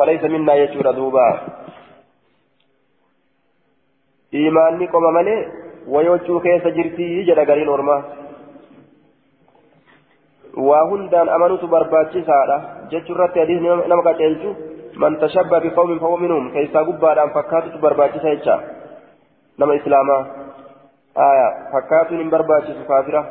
فليس 0.00 0.24
منا 0.24 0.54
يجور 0.54 0.90
دوبا. 0.90 1.26
إيماني 4.34 4.86
قم 4.86 5.04
ملي 5.16 5.36
ويوجو 5.92 6.40
كيس 6.40 6.64
جرتي 6.76 7.22
جدا 7.28 7.44
قرين 7.48 7.68
ورما 7.68 7.96
وهندان 10.68 11.28
أمنوت 11.28 11.64
برباتي 11.64 12.20
سارة 12.28 12.56
جتشو 12.90 13.14
رت 13.14 13.36
يديه 13.36 13.60
نمك 13.90 14.08
تلجو 14.18 14.50
من 15.02 15.12
تشبه 15.20 15.58
بقوم 15.64 15.98
فهو 15.98 16.16
منهم. 16.16 16.44
كيسا 16.54 16.80
قبا 16.86 17.10
أن 17.22 17.30
فكاتو 17.36 17.78
برباتي 17.82 18.18
سيجا 18.24 18.56
نما 19.58 19.76
إسلاما. 19.76 20.18
آية 21.28 21.48
فكاتو 21.72 22.14
من 22.20 22.30
برباتي 22.32 22.72
سكافرة 22.80 23.22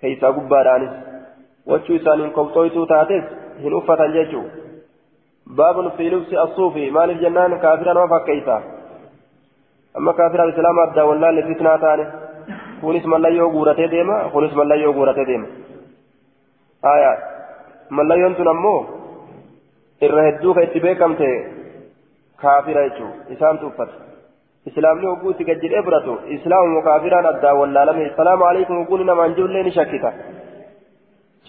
كيسا 0.00 0.28
قبا 0.36 0.76
أنس 0.76 0.92
وجو 1.66 1.96
إسانين 1.96 2.30
قبطويتو 2.36 2.84
تاتس. 2.90 3.24
هن 3.62 3.72
جتشو. 4.14 4.42
باب 5.46 5.88
في 5.96 6.08
لبس 6.10 6.32
الصوفي 6.32 6.90
مال 6.90 7.10
الجنان 7.10 7.58
كافرا 7.58 8.04
وفكيتا 8.04 8.62
amma 9.98 10.12
kaafira 10.12 10.44
islaama 10.48 10.82
addaa 10.86 11.04
wallaalle 11.10 11.42
fitnaa 11.42 11.78
taane 11.84 12.04
kunis 12.80 13.04
mallayyoo 13.12 13.50
guuratee 13.54 13.88
deema 13.92 14.16
kunis 14.32 14.52
mallayyoo 14.58 14.92
guuratee 14.96 15.24
deema 15.30 15.46
haya 16.88 17.12
mallayyoon 17.98 18.34
tun 18.40 18.50
ammoo 18.52 18.80
irra 20.08 20.26
hedduu 20.26 20.54
ka 20.58 20.64
itti 20.66 20.82
beekamte 20.86 21.28
kaafira 22.42 22.82
jechuu 22.88 23.10
isaan 23.36 23.58
tuuffate 23.62 23.94
islaamni 24.70 25.10
hogguu 25.10 25.32
itti 25.34 25.48
gajjidhee 25.50 25.82
fudhatu 25.88 26.18
islaamu 26.36 26.82
kaafiraan 26.88 27.30
addaa 27.32 27.54
wallaalame 27.60 28.12
salaamu 28.20 28.48
alaikum 28.50 28.80
hogguun 28.80 29.06
namaan 29.12 29.36
jirullee 29.38 29.62
ni 29.68 29.76
shakkita 29.78 30.12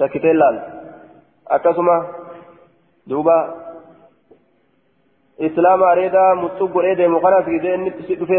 shakkitee 0.02 0.36
laal 0.42 0.62
akkasuma 1.58 1.98
duuba 3.10 3.38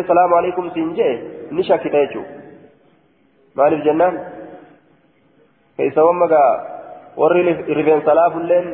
salaamu 0.06 0.36
alaikum 0.40 0.70
siin 0.74 0.94
jee 0.98 1.14
ni 1.50 1.64
shakkita 1.64 1.98
jechuudha 1.98 2.32
maaliif 3.54 3.84
jennaan 3.84 4.20
keessawwan 5.76 6.16
magaa 6.24 6.50
warri 7.16 7.42
rifeensa 7.78 8.14
laafulleen 8.14 8.66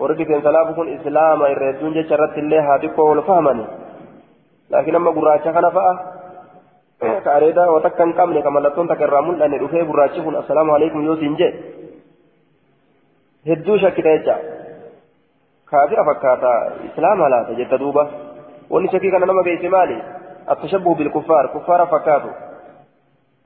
warri 0.00 0.16
rifeensa 0.18 0.52
laafu 0.52 0.74
kun 0.74 0.88
islaama 0.88 1.48
irra 1.54 1.72
hedduun 1.72 1.94
jecha 1.94 2.14
irratti 2.14 2.40
illee 2.40 2.60
haa 2.66 2.78
xiqqoo 2.84 3.08
wal 3.10 3.22
fahmani 3.30 3.64
laakiin 4.70 4.96
amma 4.96 5.12
gurraacha 5.18 5.52
kana 5.56 5.70
fa'a 5.76 5.94
ka 7.24 7.34
areedaa 7.36 7.70
waan 7.72 7.82
takka 7.82 8.04
hin 8.04 8.14
qabne 8.20 8.42
ka 8.42 8.50
mallattoon 8.50 8.88
takka 8.88 9.08
irraa 9.08 9.22
mul'anne 9.28 9.58
dhufee 9.62 9.84
gurraachi 9.90 10.24
kun 10.26 10.36
assalaamu 10.42 10.74
alaikum 10.76 11.06
yoo 11.06 11.16
siin 11.22 11.36
jee 11.40 11.52
hedduu 13.48 13.78
shakkita 13.84 14.16
jecha 14.18 14.36
كافر 15.70 15.98
فكاتا 16.08 16.54
إسلام 16.88 17.18
لا 17.32 17.42
تجد 17.48 17.74
دوبا 17.74 18.04
واني 18.70 18.88
شكي 18.88 19.10
كان 19.10 19.20
نما 19.20 19.42
جيس 19.42 19.64
مالي 19.64 19.98
التشبه 20.50 20.94
بالكفار 20.94 21.46
كفار 21.54 21.86
فكاتو 21.86 22.30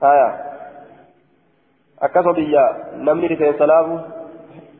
آية 0.03 0.29
أكثر 2.01 2.31
بيا 2.31 2.65
نمني 2.95 3.27
رسين 3.27 3.53
سلام 3.59 4.01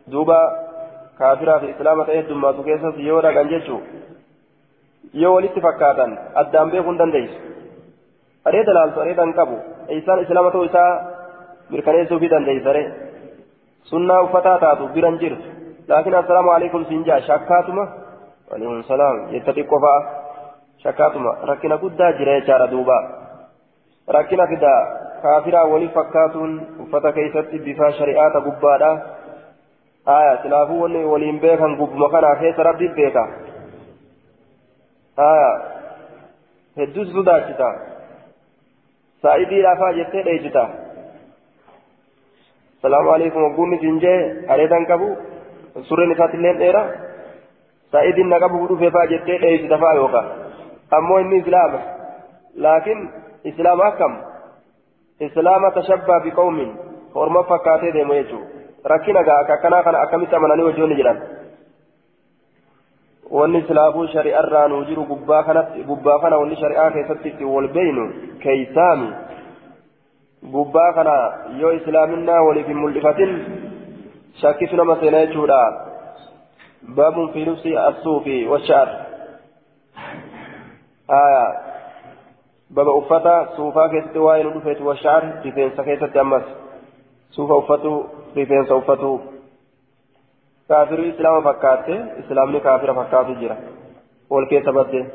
دوبا 0.08 0.39
كافرا 1.19 1.58
في 1.59 1.72
إسلام 1.72 2.03
تأيد 2.03 2.31
ما 2.31 2.52
تكيسس 2.52 2.95
يورا 2.97 3.31
كنجيشو 3.31 3.78
yoo 5.14 5.34
walitti 5.36 5.62
fakkaatan 5.62 6.12
addaan 6.42 6.72
beekuun 6.72 6.97
dandeessu 7.00 7.38
areeda 8.47 8.73
laaltu 8.78 9.02
areeda 9.03 9.25
hin 9.25 9.34
qabu 9.39 9.56
isaan 9.97 10.22
islaama 10.23 10.52
ta'uu 10.52 10.67
isaa 10.69 10.92
mirkaneessuufii 11.73 12.30
dandeessare 12.34 12.84
sunnaa 13.92 14.22
uffataa 14.28 14.58
taatu 14.64 14.88
biran 14.95 15.19
jirtu 15.23 15.50
لكن 15.92 16.16
السلام 16.16 16.50
عليكم 16.50 16.84
سنجا 16.84 17.20
شكاتما 17.20 17.86
عليكم 18.53 18.80
السلام. 18.80 19.16
قفا 19.72 19.95
شكاتما 20.84 21.31
ركنا 21.44 21.75
قد 21.75 21.97
جرى 21.97 22.42
جار 22.47 22.66
دوبا. 22.66 23.00
ركنا 24.09 24.45
كدا. 24.45 24.75
كافرا 25.23 25.62
ولي 25.63 25.88
فكاتون. 25.88 26.52
وفتا 26.79 27.12
كيست 27.12 27.52
بفا 27.66 27.91
شريعات 27.91 28.34
قبادا. 28.46 28.91
آية 30.07 30.44
سلافو 30.44 30.84
ولي 30.84 31.03
ولين 31.03 31.40
بيكا 31.40 31.68
قب 31.79 31.96
مكانا 31.96 32.35
خيس 32.40 32.59
ربي 32.59 32.88
بيكا. 32.88 33.25
آية. 35.19 35.52
هدوس 36.78 37.08
صداچتا 37.16 37.69
سعيدي 39.22 39.62
رافا 39.62 39.91
جتة 39.91 40.22
ليجتا 40.22 40.66
السلام 42.78 43.09
عليكم. 43.09 43.41
وقومي 43.44 43.78
سنجي. 43.78 44.16
أريدان 44.53 44.85
كبو. 44.85 45.31
Surreen 45.90 46.12
isaatillee 46.12 46.54
dheera 46.62 46.84
sa'idiin 47.92 48.30
na 48.30 48.40
qabu 48.40 48.68
dhufee 48.68 48.92
faa 48.92 49.08
jettee 49.14 49.40
dheessita 49.42 49.78
faa 49.84 49.94
yookaan 50.00 50.32
ammoo 51.00 51.20
inni 51.20 51.38
islaama 51.44 51.80
laakiin 52.66 53.09
islaama 53.44 53.86
akkam 53.92 54.18
islaama 55.28 55.72
tashabbaa 55.72 56.20
biqawmin 56.26 56.72
horma 57.16 57.44
fakkaatee 57.44 57.94
deemu 57.94 58.14
jechuudha 58.14 58.90
rakkina 58.94 59.24
gaa 59.24 59.40
akka 59.44 59.54
akkanaa 59.54 59.84
kana 59.84 60.02
akkamitti 60.02 60.36
amananii 60.36 60.68
wajjoonni 60.70 61.00
jedhan 61.02 61.22
wanni 63.40 63.64
silaafuu 63.68 64.08
shari'arraa 64.14 64.68
nuu 64.68 64.84
jiru 64.86 65.06
gubbaa 65.12 65.44
kanatti 65.50 65.84
gubbaa 65.90 66.20
kana 66.20 66.38
wanni 66.38 66.56
shari'aa 66.62 66.92
keessatti 66.92 67.30
itti 67.34 67.46
wal 67.56 67.68
beeynu 67.68 68.06
keeysaami 68.44 69.09
gubbaa 70.56 70.94
kana 70.94 71.14
yoo 71.59 71.72
islaaminaa 71.80 72.42
waliif 72.48 72.68
hin 72.68 72.82
mul'ifatin 72.86 73.36
شاكيت 74.40 74.74
نما 74.74 75.00
سينا 75.00 75.22
يجودا 75.22 75.64
باب 76.81 77.31
في 77.34 77.46
لبس 77.46 77.66
الصوف 77.66 78.28
والشعر. 78.28 78.88
آية. 81.09 81.46
باب 82.70 82.90
أفتا 82.90 83.50
صوفا 83.58 83.88
كيست 83.88 84.18
وائل 84.18 84.56
رفيت 84.56 84.81
والشعر 84.81 85.24
رفين 85.46 85.72
سكيست 85.78 86.18
أمس 86.18 86.44
صوفا 87.31 87.59
أفتو 87.59 88.03
رفين 88.38 88.66
سوفتو 88.66 89.20
كافر 90.70 91.09
إسلام 91.09 91.41
فكاته 91.41 92.20
إسلامني 92.20 92.59
كافر 92.59 92.94
فكاته 92.94 93.34
جرا. 93.41 93.58
والكيس 94.30 94.70
بده 94.70 95.06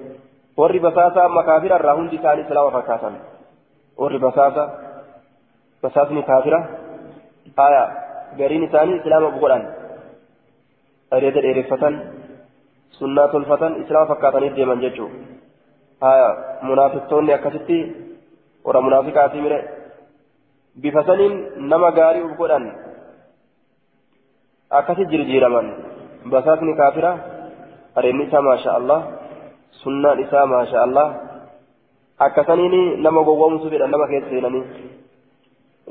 warri 0.56 0.80
basaasa 0.80 1.24
amma 1.24 1.42
kaafira 1.42 1.76
irraa 1.78 1.94
hundi 1.98 2.16
isaanii 2.16 2.44
islaama 2.44 2.70
fakkaatan 2.70 3.16
warri 4.02 4.18
basaasa 4.18 4.62
basaasni 5.82 6.22
kaafira 6.22 6.60
aya 7.64 7.82
gariin 8.38 8.66
isaanii 8.68 8.98
islaama 9.00 9.30
godhan 9.42 9.64
areeda 11.16 11.40
dheereffatan 11.46 11.94
sunnaa 12.98 13.28
tolfatan 13.34 13.78
islaama 13.82 14.10
fakkaatanii 14.12 14.54
deeman 14.56 14.82
jechuu 14.84 15.10
haya 16.06 16.28
munaafiqtoonni 16.68 17.36
akkasitti 17.36 17.78
warra 18.66 18.80
munaafiqaatii 18.86 19.44
mire 19.46 19.58
bifa 20.82 21.06
saniin 21.08 21.34
nama 21.72 21.90
gaarii 21.98 22.24
uf 22.28 22.34
godhan 22.40 22.64
akkasi 24.80 25.08
jirjiiraman 25.12 25.68
basaasni 26.32 26.74
kaafira 26.80 27.12
areenni 27.98 28.24
isaa 28.28 28.44
maasha 28.48 28.76
allah 28.78 29.00
sunnaan 29.82 30.20
isaa 30.26 30.46
maasha 30.54 30.82
allah 30.86 31.06
akkasaniin 32.26 32.76
nama 33.06 33.26
gowwoomsu 33.28 33.70
fedhan 33.72 33.90
nama 33.96 34.06
keessa 34.12 34.30
seenanii 34.34 34.64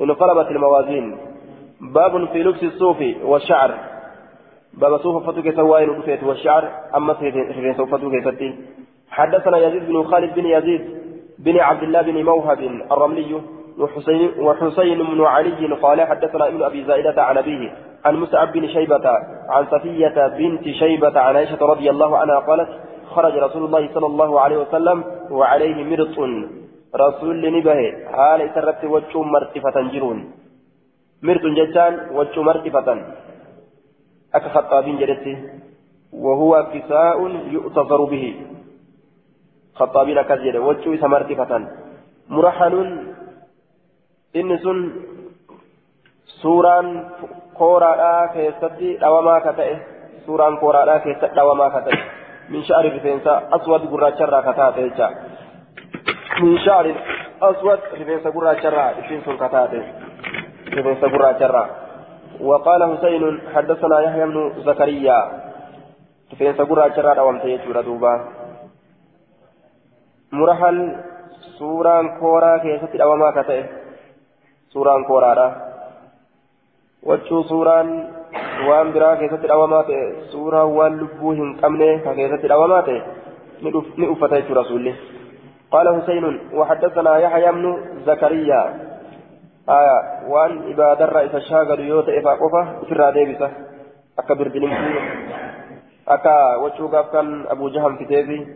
انقلبت 0.04 0.48
الموازين 0.54 1.06
باب 1.80 2.28
في 2.32 2.42
لبس 2.42 2.62
الصوف 2.62 2.96
والشعر. 3.22 3.74
باب 4.74 4.96
صوف 4.96 5.30
فتوك 5.30 5.54
سوائن 5.54 5.88
رفيت 5.90 6.22
والشعر. 6.24 6.64
أما 6.96 7.14
في 7.14 7.74
صوف 7.76 7.94
فتوك 7.94 8.12
حدثنا 9.10 9.58
يزيد 9.58 9.88
بن 9.88 10.02
خالد 10.02 10.34
بن 10.34 10.46
يزيد 10.46 10.82
بن 11.38 11.58
عبد 11.58 11.82
الله 11.82 12.02
بن 12.02 12.24
موهب 12.24 12.60
الرملي 12.92 13.40
وحسين 13.78 14.30
وحسين 14.40 14.98
بن 14.98 15.24
علي 15.24 15.74
قال 15.82 16.00
حدثنا 16.00 16.48
ابن 16.48 16.62
أبي 16.62 16.84
زائدة 16.84 17.22
عن 17.22 17.38
أبيه 17.38 17.72
عن 18.04 18.16
مسعب 18.16 18.52
بن 18.52 18.68
شيبة 18.68 19.08
عن 19.48 19.66
صفية 19.66 20.28
بنت 20.38 20.68
شيبة 20.68 21.20
عن 21.20 21.36
عائشة 21.36 21.66
رضي 21.66 21.90
الله 21.90 22.18
عنها 22.18 22.38
قالت 22.38 22.68
خرج 23.10 23.34
رسول 23.36 23.64
الله 23.64 23.88
صلى 23.94 24.06
الله 24.06 24.40
عليه 24.40 24.56
وسلم 24.56 25.04
وعليه 25.30 25.84
مرط 25.84 26.18
رسول 26.96 27.58
نبه 27.58 27.92
حال 28.12 28.50
سرت 28.54 28.84
وجه 28.84 29.22
مرتفة 29.22 29.76
جرون. 29.92 30.18
مرط 31.22 31.44
جتان 31.58 31.92
وجه 32.12 32.42
مرتفة 32.42 32.88
أك 34.34 34.44
خطابين 34.48 34.98
جدتي 34.98 35.34
وهو 36.12 36.52
كساء 36.74 37.18
يؤتظر 37.56 38.04
به 38.04 38.24
خطابين 39.74 40.22
كذجر 40.22 40.60
وجه 40.60 41.06
مرتفة 41.06 41.52
مرحل 42.28 42.74
إن 44.36 44.58
سن 44.58 44.78
suuraan 46.42 46.86
kooraadhaa 47.54 48.28
keessatti 48.28 49.00
dhawamaa 49.00 49.40
ka 49.40 49.52
ta'e 49.52 49.76
suuraan 50.26 50.58
kooraadhaa 50.58 50.98
keessatti 51.04 51.36
dhawamaa 51.36 51.70
ka 51.70 51.80
ta'e 51.86 51.98
min 52.48 52.64
sha'ari 52.64 52.90
rifeensa 52.90 53.42
aswad 53.50 53.86
gurraacharraa 53.92 54.42
ka 54.42 54.52
taate 54.52 54.84
jecha 54.88 55.08
min 56.40 56.58
sha'ari 56.64 56.92
aswad 57.40 57.80
rifeensa 57.98 58.34
gurraacharraa 58.36 58.90
ishiin 59.00 59.24
sun 59.24 59.38
ka 59.38 59.48
taate 60.76 60.84
rifeensa 60.84 61.08
gurraacharraa 61.08 61.68
وقال 62.40 62.80
حسين 62.96 63.40
حدثنا 63.54 64.00
يحيى 64.00 64.24
بن 64.26 64.52
زكريا 64.66 65.18
dhawamte 67.16 67.48
jechuudha 67.48 67.82
duuba 67.82 68.12
murahal 70.30 70.78
suuraan 71.58 72.18
kooraa 72.20 72.58
keessatti 72.58 72.98
dhawamaa 72.98 73.32
ka 73.32 73.44
ta'e 73.44 73.62
suuraan 74.68 75.04
kooraadha 75.04 75.48
wachuu 77.06 77.42
suuraan 77.48 77.88
waan 78.68 78.92
biraa 78.92 79.16
keessatti 79.16 79.48
dhawamaa 79.48 79.82
ta'e 79.82 80.28
suuraan 80.34 80.74
waan 80.76 80.98
lubbuu 81.00 81.32
hin 81.40 81.56
qabne 81.62 81.88
ka 82.04 82.14
keessatti 82.18 82.48
dhawamaa 82.52 82.82
ta'e 82.82 83.00
ni 83.96 84.08
uffata 84.08 84.42
jechuudha 84.42 84.60
rasuulli 84.60 84.94
قال 85.66 86.02
حسين 86.02 86.54
وحدثنا 86.54 87.18
يحيى 87.18 87.52
بن 87.52 87.64
زكريا 88.06 88.85
آية 89.68 90.28
وان 90.28 90.62
عباد 90.68 91.02
الرئيس 91.02 91.34
الشاغل 91.34 91.80
يوتا 91.80 92.18
إفا 92.18 92.30
قفا 92.30 92.62
في 92.86 92.92
الراديبسة 92.92 93.50
أكا 94.18 94.34
بردلمتي 94.34 94.98
أكا 96.08 96.56
وشوقاف 96.56 97.12
كان 97.12 97.46
أبو 97.46 97.68
جهم 97.68 97.96
كتابي 97.96 98.46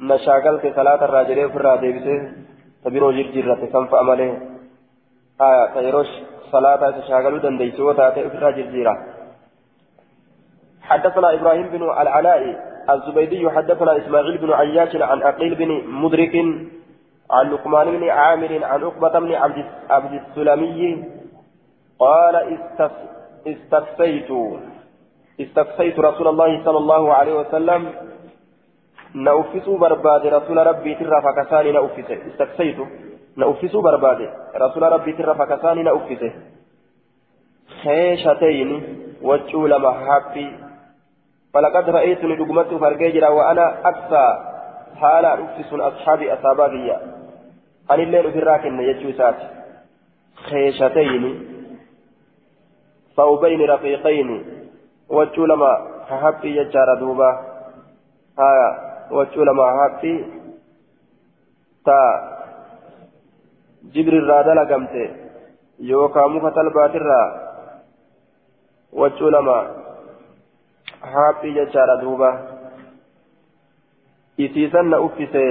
نشاغل 0.00 0.60
في 0.60 0.72
صلاة 0.76 1.04
الراجلين 1.04 1.48
في 1.48 1.56
الراديبسة 1.56 2.32
تبيرو 2.84 3.12
جرجرة 3.12 3.68
سنف 3.72 3.94
أمله 3.94 4.40
آية 5.40 5.66
تيروش 5.74 6.10
صلاة 6.52 6.90
تشاغلوا 6.90 7.38
دنديسو 7.38 7.92
تاتي 7.92 8.30
في 8.30 8.34
الراجل 8.34 8.96
حدثنا 10.82 11.34
إبراهيم 11.34 11.68
بن 11.68 11.82
العلاء 11.82 12.72
الزبيدي 12.90 13.50
حدثنا 13.50 13.96
إسماعيل 13.96 14.38
بن 14.38 14.52
عياش 14.52 14.96
عن 14.96 15.22
عقيل 15.22 15.54
بن 15.54 15.70
مدرك 15.88 16.34
عن 17.32 17.50
لقمان 17.50 17.90
بن 17.90 18.08
عامر 18.08 18.64
عن 18.64 18.84
عقبة 18.84 19.18
بن 19.18 19.34
عبد 19.34 19.64
عبد 19.90 20.12
السلمي 20.12 21.04
قال 21.98 22.58
استفسيت. 23.46 24.30
استفسيت 25.40 26.00
رسول 26.00 26.28
الله 26.28 26.64
صلى 26.64 26.78
الله 26.78 27.14
عليه 27.14 27.34
وسلم. 27.40 27.90
نأفسوا 29.14 29.78
برباد 29.78 30.26
رسول 30.26 30.66
ربي 30.66 30.94
ترى 30.94 31.22
فكساني 31.22 31.72
نأفسه 31.72 32.18
استفسيت. 32.26 32.76
نأفسوا 33.36 33.82
برباد 33.82 34.30
رسول 34.56 34.82
ربي 34.82 35.12
ترى 35.12 35.34
فكساني 35.34 35.82
نأفسه 35.82 36.32
خيشتين 37.82 38.68
وجول 39.22 39.82
محبي. 39.82 40.56
فلقد 41.54 41.90
رأيتني 41.90 42.36
دقمت 42.36 42.74
فرقيجرا 42.74 43.28
وأنا 43.28 43.88
أكثى 43.88 44.52
حالا 45.00 45.34
أفس 45.34 45.72
أصحابي 45.72 46.32
أصابابي 46.32 46.92
الليل 47.90 48.32
في 48.32 48.38
الراكن 48.38 48.80
يجوسات 48.80 49.36
خيشتين 50.34 51.24
ثوبين 53.16 53.60
رقيقين 53.60 54.28
وجو 55.08 55.46
لما 55.46 55.72
حبي 56.08 56.56
يجار 56.56 56.94
دوبا 57.00 57.30
آية 58.38 58.70
وجو 59.10 59.42
لما 59.44 59.66
حبي 59.78 60.24
تا 61.84 61.98
جبريل 63.84 64.28
رادلا 64.28 64.74
قمت 64.74 64.94
يوكا 65.78 66.26
مفتل 66.26 66.70
باترا 66.74 67.22
وجو 68.92 69.28
لما 69.28 69.82
haaphii 71.02 71.54
jechaadha 71.54 71.96
duuba. 71.96 72.28
Isiisan 74.38 74.86
na 74.90 75.00
uffise 75.00 75.44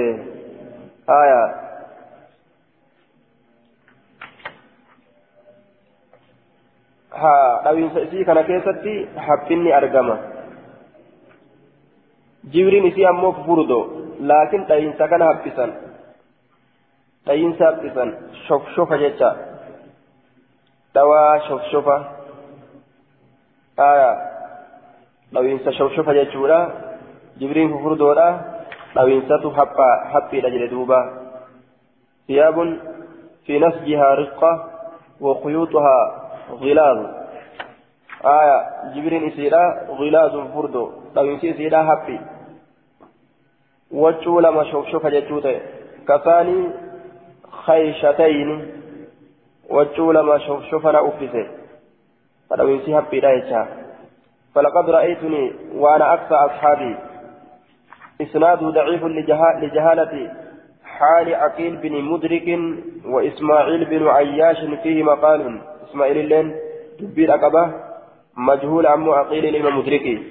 aya 1.06 1.61
ha 7.20 7.32
dhawiinsa 7.64 8.00
isii 8.06 8.24
kana 8.24 8.42
keessatti 8.50 8.94
haphinni 9.26 9.72
argama 9.78 10.16
jibriin 12.52 12.86
isii 12.90 13.06
ammoo 13.12 13.32
furdo 13.46 13.78
laakiin 14.30 14.64
dhayiinsa 14.70 15.08
kana 15.08 15.24
haphisan 15.30 15.72
dhayiinsa 17.26 17.64
haphisan 17.70 18.14
shofshofa 18.46 18.98
jecha 19.04 19.30
dhawaa 20.94 21.40
shofshofa 21.48 21.96
aya 23.88 24.10
dhawiinsa 25.34 25.72
shofshofa 25.80 26.14
jechuudha 26.20 26.60
jibriin 27.40 27.72
fufurdoodha 27.74 28.28
dhawiinsatu 28.94 29.50
haphiidha 30.12 30.54
jedhe 30.56 30.68
duuba 30.76 31.00
ثياب 32.28 32.78
في 33.46 33.58
نسجها 33.58 34.14
رقة 34.14 34.52
وخيوطها 35.20 36.21
غلاظ 36.50 36.98
آية 38.24 38.56
جبرين 38.94 39.26
إسيرا 39.28 39.64
غلاظ 39.98 40.34
فردو 40.54 40.92
dhawiinsi 41.14 41.48
isiidha 41.48 41.84
haphi 41.84 42.20
wachuu 43.92 44.40
lama 44.40 44.64
shofshofa 44.64 45.10
jechuu 45.10 45.40
ta'e 45.40 45.60
kasaanii 46.04 46.70
khayshatayn 47.66 48.50
wachuu 49.70 50.12
lama 50.12 50.40
shofshofa 50.40 50.92
na 50.92 51.02
uffise 51.02 51.50
dhawiinsi 52.56 52.92
haphiidha 52.92 53.36
jechaa 53.36 53.66
فلقد 54.54 54.90
رأيتني 54.90 55.52
وأنا 55.74 56.14
أكثر 56.14 56.46
أصحابي 56.46 56.96
إسناده 58.20 58.70
ضعيف 58.70 59.04
لجهالة 59.62 60.41
حال 60.98 61.34
عقيل 61.34 61.76
بن 61.76 61.94
مدرك 62.04 62.48
وإسماعيل 63.06 63.84
بن 63.84 64.08
عياش 64.08 64.60
فيه 64.82 65.02
مقال. 65.02 65.60
إسماعيل 65.88 66.18
اللين 66.18 66.46
دبير 67.00 67.34
أقبة 67.34 67.64
مجهول 68.36 68.86
عم 68.86 69.10
عقيل 69.10 69.44
الإمام 69.46 69.78
مدركي 69.78 70.22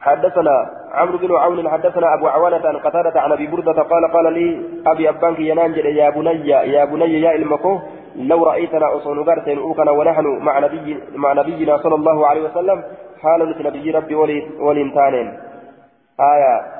حدثنا 0.00 0.70
عمرو 0.92 1.18
بن 1.18 1.34
عون 1.36 1.68
حدثنا 1.68 2.14
أبو 2.14 2.26
عوانة 2.28 2.68
عن 2.68 2.76
قتادة 2.76 3.20
عن 3.20 3.32
أبي 3.32 3.46
بردة 3.46 3.82
قال 3.82 4.12
قال 4.12 4.32
لي 4.32 4.60
أبي 4.86 5.08
أبانك 5.08 5.38
ينانجل 5.40 5.86
يا 5.86 6.10
بني 6.10 6.48
يا 6.48 6.84
بني 6.84 7.20
يا 7.20 7.34
إلمكو 7.34 7.78
لو 8.16 8.44
رأيتنا 8.44 8.96
أصون 8.96 9.18
غرسين 9.18 9.58
أوكنا 9.58 9.90
ونحن 9.90 10.26
مع, 10.26 10.58
نبي 10.58 10.98
مع 11.14 11.32
نبينا 11.32 11.78
صلى 11.78 11.94
الله 11.94 12.26
عليه 12.26 12.42
وسلم 12.42 12.84
حال 13.22 13.54
نبي 13.66 13.90
ربي 13.90 14.14
ولين 14.60 14.94
تانين 14.94 15.28
آية 16.20 16.75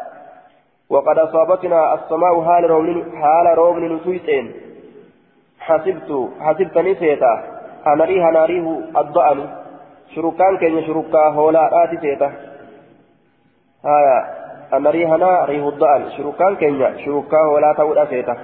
وقد 0.91 1.19
أصابتنا 1.19 1.95
السماء 1.95 2.45
حال 2.45 2.71
رومن 2.71 2.97
حال 3.21 3.47
رومن 3.59 3.97
نسويتين 3.97 4.53
حسبت 5.61 6.11
حسبتني 6.41 6.95
سيتا. 6.95 7.33
أنريها 7.87 8.31
ناريه 8.31 8.67
الضأن. 9.01 9.39
شركان 10.15 10.57
كين 10.57 10.87
شركا 10.87 11.23
هولا 11.29 11.85
آتي 11.85 11.97
سيتا. 12.01 12.29
آية 13.85 14.19
أنريها 14.77 15.17
ناريه 15.17 15.69
الضأن. 15.69 16.11
شركان 16.17 16.57
كين 16.57 16.99
شركا 17.05 17.39
هولا 17.39 17.73
تود 17.73 18.09
سيتا. 18.09 18.37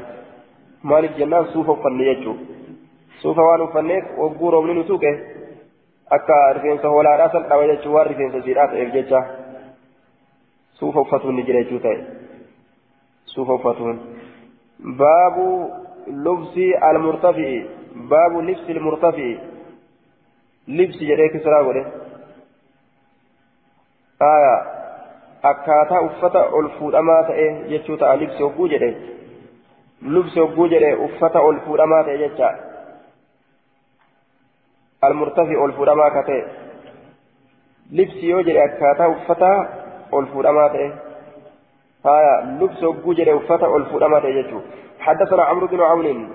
مالك 0.85 1.13
جنان 1.19 1.45
سوف 1.45 1.71
فنيجو 1.83 2.35
سوف 3.23 3.39
وانو 3.39 3.67
فنيك 3.67 4.05
وقورو 4.19 4.63
من 4.63 4.79
نسوكه 4.79 5.15
akka 6.17 6.53
rifeensa 6.53 6.89
hoolaadhaa 6.89 7.33
san 7.33 7.45
dhaba 7.51 7.67
jechuun 7.69 7.95
waan 7.95 8.07
rifeensa 8.07 8.41
siidhaa 8.47 8.67
ta'eef 8.73 8.91
jecha 8.95 9.21
suufa 10.81 11.01
uffatuun 11.05 11.37
ni 11.37 11.45
jira 11.49 11.63
jechuu 11.63 11.79
ta'e 11.85 12.22
baabu 15.03 15.47
lubsi 16.27 16.75
almurtafi'i 16.75 17.59
baabu 18.13 18.43
libsi 18.43 18.73
almurtafi'i 18.73 19.39
libsi 20.69 21.07
jedhee 21.11 21.29
kisraa 21.29 21.63
godhe 21.63 21.85
aya 24.31 24.55
akkaataa 25.53 26.01
uffata 26.09 26.43
ol 26.59 26.69
fuudhamaa 26.79 27.23
ta'e 27.31 27.47
jechuu 27.71 27.97
ta'a 28.03 28.17
libsi 28.17 28.43
hogguu 28.43 28.69
jedhe 28.75 28.91
lubsi 30.17 30.41
hogguu 30.41 30.69
jedhe 30.75 30.93
uffata 31.07 31.41
ol 31.41 31.65
fuudhamaa 31.67 32.05
ta'e 32.11 32.19
jecha 32.19 32.53
المرتفع 35.05 35.65
الفرما 35.65 36.09
كته 36.09 36.43
لبس 37.93 38.15
يوجد 38.15 38.57
أكاتا 38.57 39.07
وفتا 39.07 39.69
الفرما 40.15 40.69
تأه 40.69 41.12
هايا 42.07 42.59
لبس 42.61 42.83
وجود 42.83 43.29
وفتا 43.29 43.77
الفرما 43.77 44.21
تأه 44.21 44.61
حدثنا 45.01 45.43
عمرو 45.43 45.67
بن 45.67 45.81
عون 45.81 46.29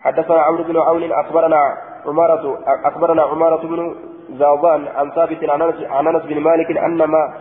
حدثنا 0.00 0.40
عمرو 0.42 0.64
بن 0.64 0.76
عون 0.76 1.12
أخبرنا 1.12 1.60
عمارة 2.06 2.58
أخبرنا 2.84 3.22
عمارة 3.22 3.62
بن 3.66 3.94
زوبان 4.38 4.88
عن 4.88 5.10
ثابت 5.10 5.44
عن 5.50 6.06
أنس 6.06 6.22
بن 6.22 6.40
مالك 6.40 6.76
أن 6.76 7.04
ما 7.04 7.34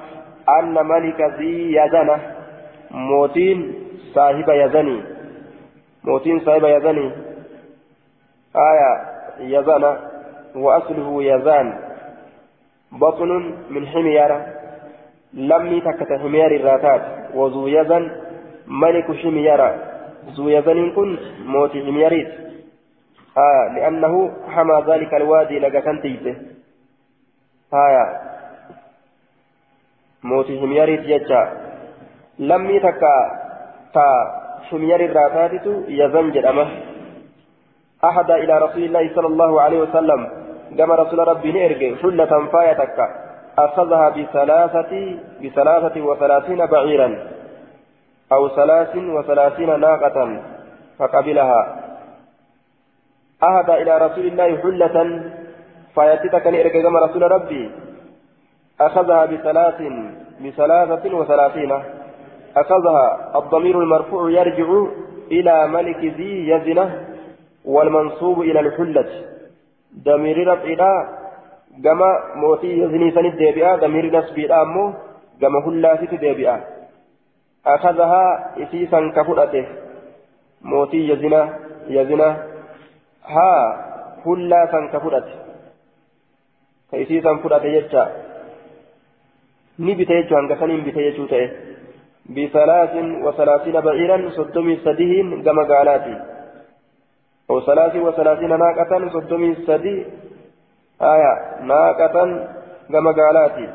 أن 0.60 0.88
ملك 0.88 1.22
ذي 1.22 1.76
يزنة 1.76 2.20
موتين 2.92 3.74
صاحب 4.16 4.50
يزني 4.50 5.04
موتين 6.04 6.40
صاحب 6.40 6.64
يزني 6.64 7.12
آية 8.56 8.92
يزان 9.40 9.98
وأصله 10.56 11.24
يزان 11.24 11.80
بطن 12.92 13.56
من 13.70 13.88
حميرة 13.88 14.46
لم 15.34 15.80
تكت 15.80 16.12
حمير 16.22 16.56
الراتات 16.56 17.02
وذو 17.34 17.68
يزن 17.68 18.12
ملك 18.68 19.08
حميرة 19.22 19.70
ذو 20.36 20.50
يزن 20.50 20.92
كن 20.96 21.18
موت 21.46 21.72
حميريت 21.72 22.30
آه 23.38 23.74
لأنه 23.76 24.32
حمى 24.50 24.84
ذلك 24.88 25.14
الوادي 25.14 25.60
لقى 25.60 25.98
تيته 26.02 26.36
آية 27.74 28.06
موتي 30.24 30.60
حميريت 30.60 31.02
ججا 31.02 31.42
لمي 32.40 32.80
تكا 32.80 33.16
تا 33.94 34.08
حمير 34.70 35.00
الراتات 35.06 35.66
يزن 35.88 36.32
جدمه 36.32 36.68
أحد 38.04 38.32
إلى 38.32 38.58
رسول 38.58 38.84
الله 38.84 39.16
صلى 39.16 39.28
الله 39.28 39.62
عليه 39.62 39.80
وسلم 39.80 40.28
كما 40.78 40.96
رسول 40.96 41.20
ربي 41.28 41.52
نيرجي 41.52 41.96
حلة 41.96 42.48
فايتك 42.54 43.29
أخذها 43.66 44.10
بثلاثة 44.10 45.18
بثلاثة 45.44 46.02
وثلاثين 46.02 46.66
بعيرا 46.66 47.28
أو 48.32 48.50
ثلاث 48.50 48.96
وثلاثين 48.96 49.80
ناقة 49.80 50.42
فقبلها. 51.00 51.76
أهدى 53.44 53.74
إلى 53.74 53.98
رسول 53.98 54.26
الله 54.26 54.58
حلة 54.58 55.24
فايتك 55.96 56.48
نيرجي 56.48 56.82
كما 56.82 57.00
رسول 57.00 57.32
ربي. 57.32 57.72
أخذها 58.82 59.26
بثلاث 59.26 59.82
بثلاثة 60.42 61.16
وثلاثين. 61.16 61.72
أخذها 62.58 63.32
الضمير 63.36 63.80
المرفوع 63.80 64.32
يرجع 64.32 64.86
إلى 65.32 65.68
ملك 65.68 65.98
ذي 65.98 66.50
يزنة 66.50 67.08
والمنصوب 67.66 68.42
إلى 68.42 68.60
الحلة. 68.60 69.10
ضمير 70.04 70.54
رفعنا 71.78 71.84
كما 71.84 72.36
موتي 72.36 72.68
يزني 72.68 73.12
سند 73.12 73.36
ديبئة 73.36 73.76
ضمير 73.76 74.20
نسبي 74.20 74.54
أمو 74.54 74.94
كما 75.42 75.60
هلاتي 75.68 76.18
ديبئة 76.18 76.64
أخذها 77.66 78.54
إسيسا 78.58 79.12
كفرته 79.16 79.66
موتي 80.62 81.10
يزنا 81.10 81.60
يزنا 81.88 82.30
ها 83.26 83.54
هلاسا 84.26 84.90
كفرته 84.94 85.34
كإسيسا 86.92 87.36
فرته 87.44 87.66
يجا 87.66 88.30
ni 89.80 89.96
bite 89.96 90.12
jechuun 90.12 90.38
hanga 90.42 90.56
saniin 90.60 90.84
bite 90.84 91.00
jechuu 91.00 91.28
ta'e 91.32 91.46
bisalaasin 92.36 93.24
wasalaasiina 93.24 93.82
ba'iiran 93.82 94.32
soddomii 94.36 94.82
sadihin 94.84 95.44
gama 95.44 95.64
gaalaati 95.66 96.16
wasalaasin 97.50 98.04
wasalaasiina 98.08 98.58
naaqatan 98.58 99.10
soddomii 99.12 99.56
sadi 99.66 99.94
aya 101.00 101.34
naaqatan 101.64 102.30
gama 102.90 103.14
gaalaati 103.14 103.68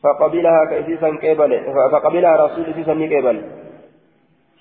فقبلها 0.00 0.64
كإسيسا 0.64 1.06
قبل 1.06 1.52
فقبلها 1.92 2.36
رسول 2.36 2.64
إسيسا 2.72 2.92
قبل 2.92 3.42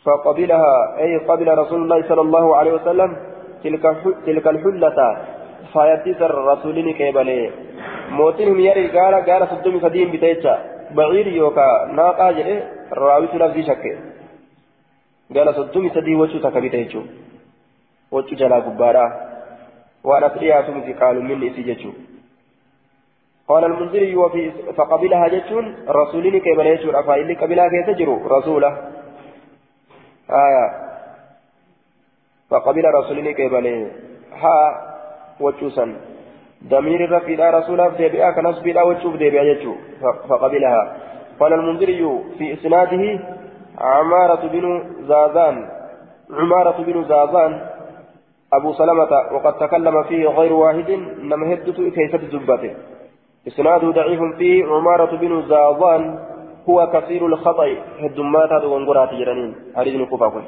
فقبلها 0.04 0.98
أي 1.00 1.18
قبل 1.18 1.58
رسول 1.58 1.80
الله 1.84 2.00
صلى 2.10 2.22
الله 2.22 2.58
عليه 2.58 2.74
وسلم 2.74 3.18
تلك 3.64 3.84
تلك 4.26 4.48
الحلة 4.48 5.18
فيتيس 5.74 6.22
الرسول 6.22 6.78
قبل 7.00 7.52
mootiin 8.10 8.50
himiyari 8.50 8.90
gaara 8.90 9.22
gaara 9.22 9.48
soddomi 9.48 9.80
sadiin 9.80 10.12
bite 10.12 10.28
jecha 10.34 10.54
baciiri 10.98 11.38
yookaan 11.38 11.96
naaqaa 11.96 12.32
jedhe 12.38 12.56
raawisu 13.02 13.38
lafzii 13.40 13.66
shakke 13.68 13.92
gaara 15.38 15.54
soddomi 15.54 15.90
sadii 15.94 16.16
wachuu 16.22 16.42
takka 16.46 16.62
bite 16.62 16.78
jechuun 16.84 17.06
wachuu 18.12 18.40
dhiyaatu 20.18 20.72
miti 20.72 20.94
qaalumminni 20.94 21.46
isii 21.46 21.64
jechuun. 21.64 21.96
قال 23.50 23.64
المنذري 23.64 24.16
وفي 24.16 24.52
فقبلها 24.78 25.28
جتون 25.28 25.76
رسولين 25.90 26.40
كيف 26.40 26.60
يجور 26.60 27.00
أفايل 27.00 27.38
قبلها 27.42 27.68
كيف 27.68 28.10
رسولة. 28.32 28.78
آية. 30.30 30.66
فقبل 32.50 32.86
رسولين 32.86 33.32
كيف 33.32 33.54
ها 34.34 34.58
وجوسا. 35.40 35.96
ضمير 36.68 37.06
الرفيع 37.06 37.50
رسولا 37.50 37.90
ديبئا 37.90 38.32
كنصب 38.32 38.68
لا 38.68 38.84
وجوب 38.84 39.18
ديبئا 39.18 39.44
يجو 39.44 39.76
فقبلها. 40.30 40.98
قال 41.40 41.54
المنذري 41.54 42.24
في 42.38 42.54
إسناده 42.54 43.20
عمارة 43.78 44.48
بن 44.48 44.66
زازان. 45.08 45.70
عمارة 46.32 46.84
بن 46.84 47.04
زازان. 47.04 47.70
أبو 48.54 48.74
سلمة 48.74 49.12
وقد 49.32 49.54
تكلم 49.58 50.04
فيه 50.04 50.28
غير 50.28 50.54
واحد 50.54 50.90
إنما 50.90 51.54
هدت 51.54 51.82
كيسة 51.82 52.22
زبته 52.32 52.76
إسناده 53.48 53.92
ضعيف 53.92 54.22
فيه 54.38 54.66
عمارة 54.66 55.16
بن 55.16 55.42
زازان 55.42 56.20
هو 56.70 56.88
كثير 56.94 57.26
الخطأ. 57.26 57.68
هدمات 58.00 58.52
هذا 58.52 58.66
وانقرات 58.66 59.14
جرانين. 59.14 59.56
هذه 59.78 59.98
نقفة 59.98 60.42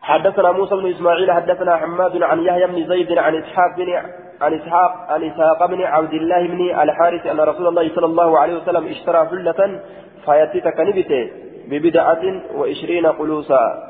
حدثنا 0.00 0.52
موسى 0.52 0.74
بن 0.74 0.86
إسماعيل 0.90 1.32
حدثنا 1.32 1.76
حماد 1.76 2.22
عن 2.22 2.40
يحيى 2.40 2.66
بن 2.66 2.88
زيد 2.88 3.18
عن 3.18 3.34
إسحاق 3.34 3.76
بن 3.76 3.92
عن 4.40 4.54
إسحاق 4.54 4.92
عن 5.08 5.24
إسحاق 5.24 5.66
بن 5.66 5.82
عبد 5.82 6.12
الله 6.12 6.46
بن 6.46 6.80
الحارث 6.80 7.26
أن 7.26 7.40
رسول 7.40 7.66
الله 7.66 7.94
صلى 7.94 8.06
الله 8.06 8.38
عليه 8.38 8.54
وسلم 8.56 8.86
اشترى 8.86 9.26
حلة 9.26 9.80
فيتيتك 10.24 10.80
نبته 10.80 11.30
ببدعة 11.70 12.24
وعشرين 12.56 13.06
قلوسا. 13.06 13.87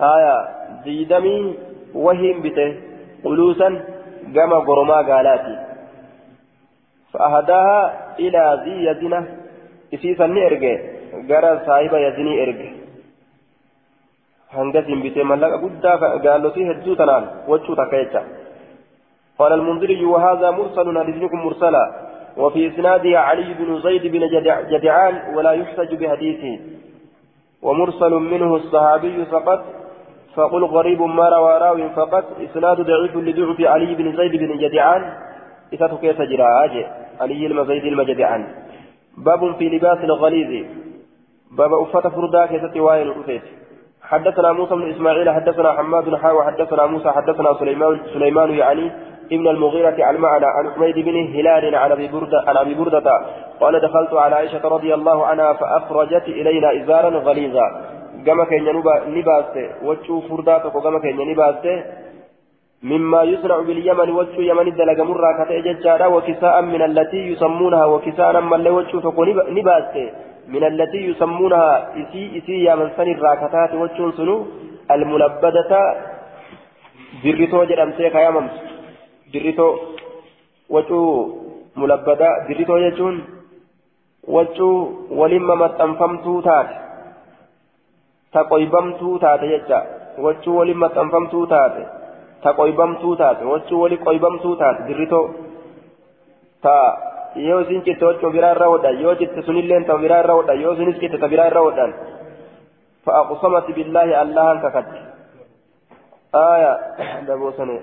آية 0.00 0.36
ديدمي 0.84 1.54
وهم 1.94 2.36
بته 2.42 2.70
قلوسا 3.24 3.68
قام 4.34 4.52
قرما 4.68 4.98
قالاتي. 5.10 5.56
فأهداها 7.12 7.80
إلى 8.18 8.42
ذي 8.64 8.76
يزنة 8.86 9.20
إسيسا 9.94 10.26
نئرقه 10.26 10.76
قرى 11.28 11.50
صاحب 11.66 11.92
يزني 11.94 12.34
hangasin 14.50 15.02
bitee 15.02 15.22
mallaqa 15.22 15.62
guddaa 15.62 16.18
gaalotii 16.26 16.64
hedduu 16.68 16.96
tanaan 16.98 17.24
wachuu 17.50 17.76
takka 17.78 17.96
jecha 18.02 18.22
قال 19.40 19.52
المنذري 19.52 20.04
وهذا 20.04 20.50
مرسل 20.50 20.98
حديثكم 20.98 21.38
مرسلا. 21.46 21.84
وفي 22.36 22.68
إسناده 22.68 23.20
علي 23.20 23.54
بن 23.54 23.80
زيد 23.80 24.04
بن 24.12 24.22
جدعان 24.70 25.14
ولا 25.34 25.52
يحتج 25.52 25.94
بحديثه. 25.94 26.60
ومرسل 27.62 28.10
منه 28.10 28.56
الصحابي 28.56 29.24
فقط 29.24 29.60
فقل 30.34 30.64
غريب 30.64 31.02
ما 31.02 31.28
روى 31.28 31.58
راو 31.58 31.88
فقط 31.96 32.24
إسناد 32.40 32.80
ضعيف 32.80 33.16
لضعف 33.16 33.60
علي 33.60 33.94
بن 33.94 34.16
زيد 34.16 34.36
بن 34.36 34.58
جدعان. 34.58 35.12
إذا 35.72 35.98
كيف 36.00 36.22
جرى 36.22 36.42
علي 37.20 37.46
المزيد 37.46 37.84
المجدعان 37.84 38.46
باب 39.18 39.56
في 39.58 39.68
لباس 39.68 39.98
الغليظ. 40.04 40.66
باب 41.50 41.72
أفت 41.72 42.06
فردا 42.06 42.46
كيف 42.46 42.76
وائل 42.76 43.06
الأفيت. 43.06 43.42
حدثنا 44.02 44.52
موسى 44.52 44.74
بن 44.74 44.90
إسماعيل 44.90 45.30
حدثنا 45.30 45.72
حماد 45.72 46.14
حا 46.14 46.30
وحدثنا 46.32 46.86
موسى 46.86 47.10
حدثنا 47.10 47.54
سليمان 47.54 48.00
سليمان 48.14 48.50
يعني 48.50 48.90
ابن 49.32 49.48
المغيرة 49.48 50.04
عن 50.04 50.16
معنى 50.16 50.46
عن 50.46 50.70
حميد 50.70 50.98
بن 50.98 51.16
هلال 51.34 51.74
عن 51.74 51.92
أبي 51.92 52.08
بردة 52.08 52.44
عن 52.46 52.56
أبي 52.56 52.74
بردة. 52.74 53.02
قال 53.60 53.80
دخلت 53.80 54.14
على 54.14 54.34
عائشة 54.34 54.68
رضي 54.68 54.94
الله 54.94 55.26
عنها 55.26 55.52
فأخرجت 55.52 56.24
إلينا 56.28 56.82
إزارا 56.82 57.08
غليظا. 57.08 57.99
كما 58.26 58.44
كان 58.44 58.66
نباسته 59.16 59.66
وجه 59.88 60.20
فرداتك 60.28 60.72
كما 60.84 60.98
كان 60.98 61.18
نباسته 61.30 61.76
مما 62.82 63.22
يصنع 63.22 63.58
باليمن 63.68 64.10
وجه 64.10 64.38
يمن 64.50 64.66
الدلق 64.72 64.98
مرة 65.10 65.28
كتأججارا 65.38 66.06
وكساء 66.06 66.62
من 66.62 66.82
التي 66.82 67.20
يسمونها 67.32 67.84
وكساء 67.92 68.40
من 68.40 68.54
اللي 68.54 68.70
وجه 68.70 68.96
تكون 69.06 69.28
نباسته 69.58 70.06
من 70.54 70.62
التي 70.64 71.00
يسمونها 71.10 71.70
إسي 72.00 72.22
إسي 72.38 72.56
يا 72.66 72.74
من 72.74 72.88
سن 72.96 73.08
الراكتات 73.16 73.72
وجه 73.82 74.10
سنو 74.16 74.36
الملبدة 74.94 75.72
درتو 77.24 77.64
جرم 77.70 77.90
سيكا 77.96 78.18
يا 78.26 78.30
ممس 78.30 78.56
dirritoo 79.32 79.78
wacuu 80.74 81.10
mulabbadaa 81.80 82.40
dirritoo 82.48 82.78
jechuun 82.84 83.16
wacuu 84.36 85.06
walimma 85.20 85.56
maxxanfamtuu 85.62 86.42
taate 88.32 88.44
ta 88.44 88.44
qoybamtuu 88.44 89.18
taate 89.18 89.48
jecha 89.48 89.82
wachuu 90.18 90.56
waliin 90.58 90.78
maxxanfamtuu 90.78 91.46
taate 91.46 91.82
ta 92.42 92.52
qoybamtuu 92.52 93.16
taate 93.16 93.44
wachuu 93.44 93.80
wali 93.82 93.96
qoybamtuu 93.96 94.56
taate 94.56 94.82
dirritoo 94.88 95.30
ta 96.62 96.98
yoo 97.36 97.60
isin 97.60 97.82
citte 97.82 98.04
wachuu 98.04 98.30
biraa 98.30 98.50
irra 98.50 98.66
hodhan 98.66 99.00
yoo 99.02 99.14
citte 99.14 99.42
sunilleen 99.42 99.84
ta 99.84 99.98
biraa 99.98 100.20
irra 100.20 100.34
hodhan 100.34 100.60
yoo 100.60 100.74
sunis 100.74 100.98
citte 100.98 101.18
ta 101.18 101.28
biraa 101.28 101.46
irra 101.46 101.60
hodhan 101.60 101.94
فأقسمت 103.06 103.70
بالله 103.70 104.22
الله 104.22 104.60
ككت 104.62 104.86
آية 106.34 106.72
دبو 107.28 107.50
سنة 107.50 107.80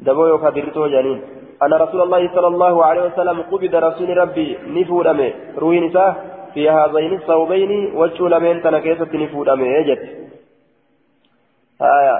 دبو 0.00 0.26
يوكا 0.26 0.50
درتو 0.50 0.86
جانين 0.86 1.20
أن 1.62 1.72
رسول 1.72 2.00
الله 2.00 2.34
صلى 2.34 2.46
الله 2.46 2.84
عليه 2.84 3.02
وسلم 3.02 3.42
قبض 3.52 3.74
رسول 3.74 4.16
ربي 4.16 4.58
نفور 4.66 5.10
أمي 5.10 5.34
روي 5.58 5.80
نساء 5.80 6.37
في 6.58 6.70
هذين 6.70 7.12
الثوبين 7.14 7.94
وجه 7.94 8.22
لمن 8.22 8.62
تنكيسة 8.62 9.08
نفور 9.14 9.52
أمي 9.52 9.66
يجت 9.66 10.02
آية. 11.82 12.16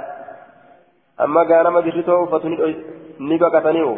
أما 1.21 1.43
كان 1.43 1.67
ما 1.67 1.81
درتو 1.81 2.25
فتني 2.25 2.75
نبقى 3.19 3.61
كتنيو 3.61 3.97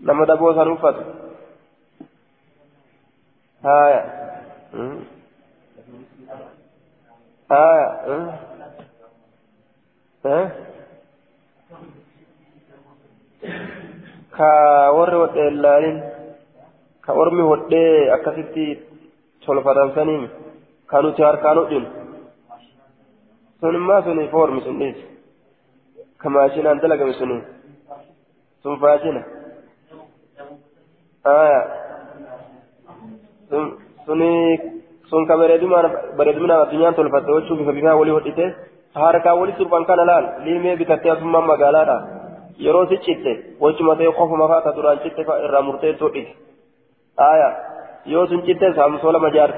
لما 0.00 0.24
دبو 0.26 0.52
سنوفت 0.52 0.94
آية. 3.64 4.02
آية. 7.50 7.90
ka 14.36 14.50
warri 14.96 15.16
wadheellaanin 15.22 16.19
كأرمي 17.06 17.42
هدي 17.50 18.14
أكثتي 18.14 18.66
تولفتان 19.46 19.90
سنين 19.94 20.28
كانوا 20.90 21.10
تهاركانو 21.10 21.64
دين 21.64 21.86
sun 23.60 23.74
immaa 23.76 24.02
suni 24.02 24.28
foormi 24.32 24.60
sun 24.64 24.78
dhiisi 24.80 25.04
ka 26.20 26.28
maashinaan 26.34 26.80
dalagame 26.82 27.12
suni 27.20 27.36
sun 28.62 28.78
faashina 28.82 29.20
aya 31.32 31.60
sun 33.50 33.64
suni 34.06 34.30
sun 35.10 35.26
ka 35.28 35.34
bareeduminaan 35.40 36.62
addunyaan 36.64 36.96
tolfatte 36.98 37.30
wachuu 37.36 37.58
bifa 37.60 37.72
bifaa 37.78 37.98
walii 38.00 38.16
hodhite 38.16 38.44
harkaa 39.02 39.34
walii 39.40 39.58
surban 39.58 39.84
kana 39.90 40.04
laal 40.10 40.26
liimee 40.44 40.76
bitattee 40.80 41.12
asummaan 41.16 41.50
magaalaadha 41.52 41.96
yeroo 42.66 42.86
si 42.90 42.96
citte 43.06 43.32
wachuma 43.64 43.96
ta'e 43.98 44.16
qofuma 44.20 44.48
faa 44.52 44.62
ka 44.66 44.76
duraan 44.76 45.02
citte 45.04 45.22
irraa 45.46 45.62
murteetti 45.68 46.04
hodhite 46.06 46.32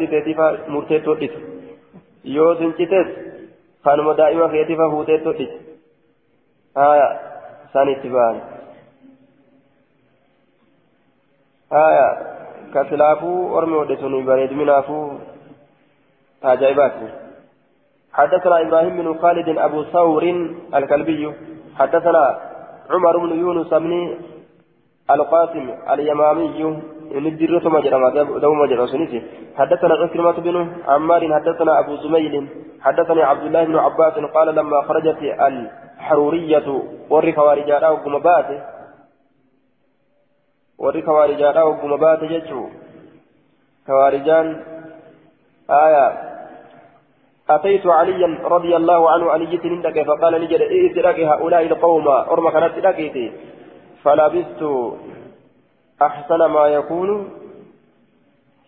teetii 0.06 0.34
faa 0.34 0.52
murteetti 0.68 1.06
hodhite 1.06 1.38
yoo 2.36 2.54
sun 2.54 2.74
cittes 2.78 3.06
kanuma 3.84 4.14
daa'ima 4.14 4.48
keetii 4.48 4.76
faa 4.76 4.90
fuuteetti 4.94 5.28
hodhite 5.30 5.56
aya 6.74 7.08
san 7.72 7.88
itti 7.88 8.08
ba'an 8.08 8.40
aya 11.84 12.08
ka 12.72 12.84
silaafuu 12.88 13.52
ormi 13.60 13.78
hodhe 13.80 13.96
bareedu 14.30 14.54
minaafuu 14.62 15.04
عجائبات 16.44 16.92
حدثنا 18.12 18.60
إبراهيم 18.60 18.96
بن 18.96 19.18
خالد 19.18 19.48
أبو 19.58 19.82
ثور 19.82 20.22
الكلبي 20.74 21.32
حدثنا 21.78 22.38
عمر 22.90 23.18
بن 23.18 23.38
يونس 23.38 23.74
بن 23.74 24.18
القاسم 25.10 25.66
اليمامي 25.92 26.76
ندير 27.20 27.60
ثم 27.60 27.78
جرى 27.78 28.24
دوم 28.40 28.66
جرى 28.66 29.22
حدثنا 29.56 29.94
عكرمة 29.94 30.32
بن 30.32 30.56
عمار 30.88 31.34
حدثنا 31.34 31.78
أبو 31.78 31.96
زميل 31.96 32.48
حدثني 32.80 33.22
عبد 33.22 33.42
الله 33.42 33.64
بن 33.64 33.76
عباس 33.76 34.12
قال 34.12 34.54
لما 34.54 34.82
خرجت 34.82 35.18
الحرورية 35.22 36.82
وري 37.10 37.32
خوارجانا 37.32 37.88
وقم 37.88 38.18
باته 38.18 38.62
وري 40.78 41.02
خوارجانا 41.02 41.62
وقم 41.62 41.96
باته 41.96 42.26
جتشو 42.26 42.68
خوارجان 43.86 44.46
آية 45.70 46.32
أتيت 47.50 47.86
عليا 47.86 48.38
رضي 48.44 48.76
الله 48.76 49.10
عنه 49.10 49.30
علي 49.30 49.56
تندك 49.58 50.02
فقال 50.02 50.40
لي 50.40 50.46
جل 50.46 50.62
إيه 50.62 50.92
تلك 50.94 51.20
هؤلاء 51.20 51.62
القوم 51.66 52.08
أرمى 52.08 52.50
كانت 52.50 52.72
تلكيتي 52.78 53.32
فلبست 54.04 54.62
أحسن 56.06 56.40
ما 56.56 56.66
يكون. 56.66 57.10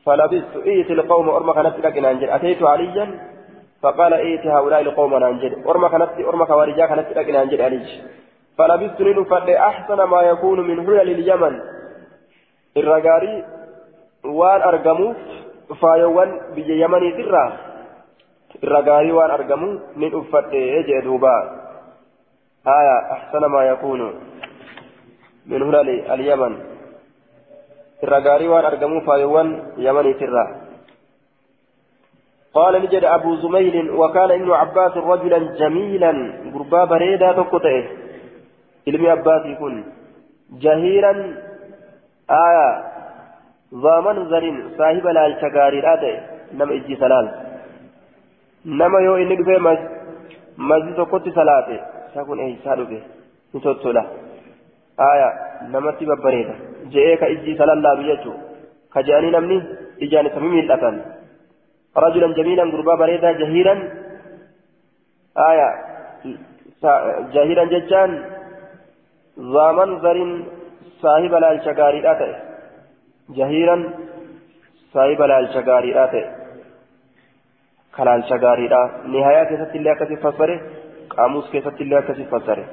فلبست 0.05 0.57
إيه 0.57 0.93
القوم 0.93 1.29
أرمى 1.29 1.53
كانت 1.55 1.75
تلك 1.77 1.97
أنجل. 1.99 2.31
أتيت 2.31 2.63
عليا؟ 2.63 3.07
فقال 3.83 4.13
إيه 4.15 4.59
هؤلاء 4.59 4.81
القوم 4.81 5.15
أنجل. 5.15 5.53
أرمى 5.69 5.89
كانت 5.89 6.11
أرمى 6.31 6.47
خوارجا 6.47 6.87
كانت 6.87 7.07
تلك 7.11 7.29
أنجل 7.31 7.63
علي 7.63 7.87
فلبست 8.59 9.01
لنفد 9.01 9.49
أحسن 9.51 10.03
ما 10.03 10.21
يكون 10.23 10.59
من 10.61 10.79
هنا 10.79 11.03
لليمن 11.03 11.55
الرجاري 12.77 13.45
وان 14.25 14.63
أرجموف 14.63 15.17
فايوان 15.81 16.31
بيجي 16.55 16.81
يمني 16.81 17.11
ترى. 17.13 17.45
waan 18.63 19.31
argamu 19.31 19.81
nin 19.97 20.15
uffadhe 20.15 20.85
jee 20.87 21.03
duuba 21.03 21.35
haya 22.65 22.97
ahsana 23.11 23.49
maa 23.49 23.65
yakuunu 23.65 24.15
min 25.47 25.63
hulali 25.63 26.01
alyaman 26.09 26.55
irra 28.05 28.21
gaarii 28.27 28.53
waan 28.55 28.71
argamu 28.73 29.01
faayowwan 29.09 29.51
yamaniitirra 29.87 30.47
قال 32.59 32.75
نجد 32.83 33.05
أبو 33.05 33.31
زميل 33.43 33.91
وكان 34.01 34.31
ابن 34.31 34.51
عباس 34.51 34.95
رجلا 34.97 35.39
جميلا 35.61 36.13
قربا 36.55 36.85
بريدا 36.85 37.33
تقطعه 37.33 37.85
علم 38.89 39.07
عباس 39.07 39.43
يكون 39.47 39.75
جهيرا 40.63 41.13
آية 42.47 42.69
ذا 43.83 43.95
منظر 44.07 44.45
صاحب 44.79 45.07
لا 45.07 45.27
الشقاري 45.27 45.81
نم 46.59 46.71
إجي 46.79 46.95
سلال 47.03 47.27
nama 48.65 49.01
yoo 49.01 49.19
inni 49.19 49.37
dhufee 49.37 49.59
masjid 50.57 50.95
tokkotti 50.97 51.33
salaate 51.39 51.75
isaa 52.11 52.25
kun 52.25 52.41
eeysaa 52.41 52.77
dhufe 52.77 52.99
ka 57.21 57.27
ijji 57.35 57.51
isa 57.55 57.67
lallaabu 57.71 58.03
jechuu 58.11 58.37
ka 58.95 59.03
je'anii 59.09 59.35
namni 59.37 59.57
ijaan 60.07 60.27
isa 60.31 60.41
mimiidhatan 60.45 60.97
rajulan 62.05 62.37
jamiilan 62.39 62.71
gurbaa 62.75 63.01
bareedaa 63.03 63.35
jahiiran 63.43 63.81
aya 65.49 65.69
jahiiran 67.35 67.73
jechaan 67.75 68.13
zaaman 69.57 70.01
zarin 70.05 70.33
saahiba 71.03 71.41
laalcha 71.45 71.73
gaariidhaa 71.81 72.17
ta'e 72.23 72.35
jahiiran 73.39 73.83
saahiba 74.95 75.31
laalcha 75.33 75.63
gaariidhaa 75.71 76.09
ta'e 76.15 76.25
kalaalcha 77.97 78.37
gaariidha 78.45 78.81
nihayaa 79.15 79.47
keessatti 79.51 79.79
illee 79.79 79.95
akkasii 79.97 80.23
fassare 80.27 80.57
qaamuus 81.15 81.51
keessatti 81.53 81.85
illee 81.85 81.99
akkasii 82.03 82.31
fassare 82.35 82.65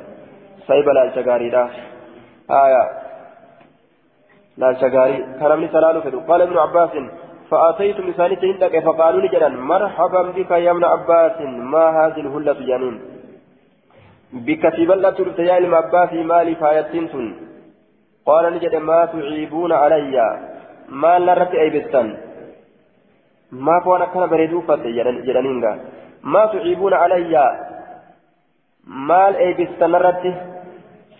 sa'iba 0.68 0.94
laalcha 0.98 1.24
gaariidha 1.30 1.64
haya 2.54 2.84
laalcha 4.64 4.90
gaarii 4.96 5.26
kanamni 5.42 5.74
salaalu 5.76 6.06
fedhu 6.06 6.26
qaala 6.30 6.50
ibnu 6.50 6.64
abbaasin 6.68 7.12
فآتيتم 7.52 8.10
إسانيت 8.10 8.44
عندك 8.52 8.76
فقالوا 8.86 9.22
لي 9.22 9.50
مرحبا 9.72 10.22
بك 10.36 10.52
يا 10.66 10.72
ابن 10.72 10.84
عباس 10.94 11.38
ما 11.74 11.86
هذه 11.98 12.20
الهلة 12.26 12.60
جنين 12.70 12.96
بك 14.48 14.64
سبلة 14.78 15.18
يا 15.50 15.58
ابن 15.58 15.74
عباس 15.80 16.12
مالي 16.32 16.56
فايتين 16.62 17.06
قال 18.30 18.46
لي 18.54 18.80
ما 18.90 19.00
تعيبون 19.14 19.72
علي 19.84 20.16
ما 21.02 21.14
لرت 21.20 21.54
أيبستان 21.64 22.08
maaf 23.52 23.86
waan 23.86 24.02
akkana 24.02 24.28
bareeduu 24.32 24.60
uffatte 24.62 24.92
jedhaniinga 25.28 25.72
maa 26.34 26.48
tuciibuuna 26.52 27.02
alayya 27.06 27.44
maal 29.10 29.36
eegistan 29.46 29.98
irratti 30.00 30.32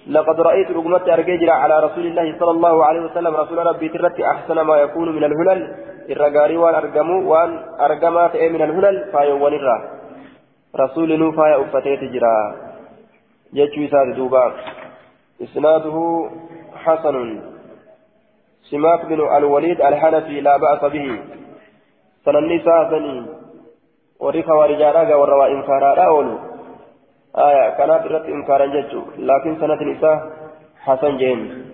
لقد 0.08 0.42
رأيت 0.42 0.72
رقمت 0.72 1.10
أرججر 1.10 1.50
على 1.50 1.80
رسول 1.80 2.06
الله 2.06 2.40
صلى 2.40 2.52
الله 2.52 2.86
عليه 2.86 3.02
وسلم. 3.02 3.36
رسول 3.36 3.58
ربي 3.58 3.90
ترت 3.90 4.20
أحسن 4.22 4.62
ما 4.62 4.78
يكون 4.78 5.16
من 5.16 5.24
الهلل. 5.24 5.76
الرجاري 6.10 6.58
وان 6.58 6.76
أرجمو 6.76 7.32
وان 7.32 7.64
أرجمات 7.80 8.36
من 8.36 8.62
الهلل. 8.62 9.12
فايوان 9.14 9.54
الرا 9.54 9.78
رسول 10.80 11.20
نو 11.20 11.32
فايا 11.32 11.62
أفتيت 11.62 12.04
جرا 12.04 12.56
يجوي 13.54 13.88
ساد 13.88 14.16
دوبا. 14.16 14.54
إسناده 15.42 16.30
حسن. 16.76 17.42
سماك 18.72 19.06
بن 19.06 19.20
الوليد 19.38 19.82
الحنفي 19.82 20.42
لا 20.42 20.58
بأس 20.58 20.82
به. 20.92 21.20
sananni 22.26 22.56
isaa 22.56 22.90
sanii 22.90 23.26
warri 24.20 24.44
kawaarijaadhaa 24.44 25.18
warra 25.18 25.38
waa 25.38 25.50
aya 27.34 27.72
kanaaf 27.78 28.06
irratti 28.06 28.32
inkaaran 28.32 28.72
jechuu 28.72 29.04
laakiin 29.18 29.60
sanatin 29.60 29.96
isaa 29.96 30.18
hasan 30.86 31.18
jeen 31.18 31.72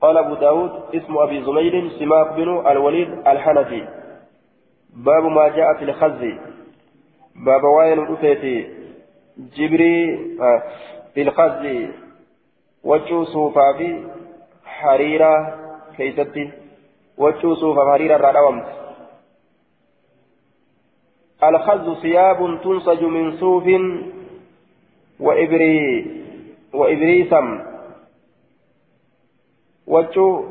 قال 0.00 0.16
أبو 0.16 0.34
داود 0.34 0.72
اسم 0.94 1.18
أبي 1.18 1.42
زميل 1.42 1.90
سماك 1.98 2.32
بن 2.36 2.66
الوليد 2.68 3.08
الحنفي. 3.26 3.88
باب 4.92 5.24
ما 5.24 5.48
جاء 5.48 5.74
في 5.74 5.84
الخز. 5.84 6.22
باب 7.46 7.64
وين 7.64 7.98
رفيتي 7.98 8.68
جبري 9.56 9.96
في 11.14 11.22
الخز. 11.22 11.62
وجو 12.84 13.24
صوفا 13.24 13.72
في 13.72 14.04
حريرة 14.64 15.34
كيستي. 15.96 16.50
وجو 17.18 17.54
صوفا 17.54 17.92
حريرة 17.92 18.16
رأومت 18.16 18.68
الخز 21.44 21.86
ثياب 22.02 22.60
تنسج 22.64 23.02
من 23.04 23.36
صوف 23.36 23.64
وإبري 25.20 26.06
وإبريسم. 26.74 27.46
وجو 29.86 30.44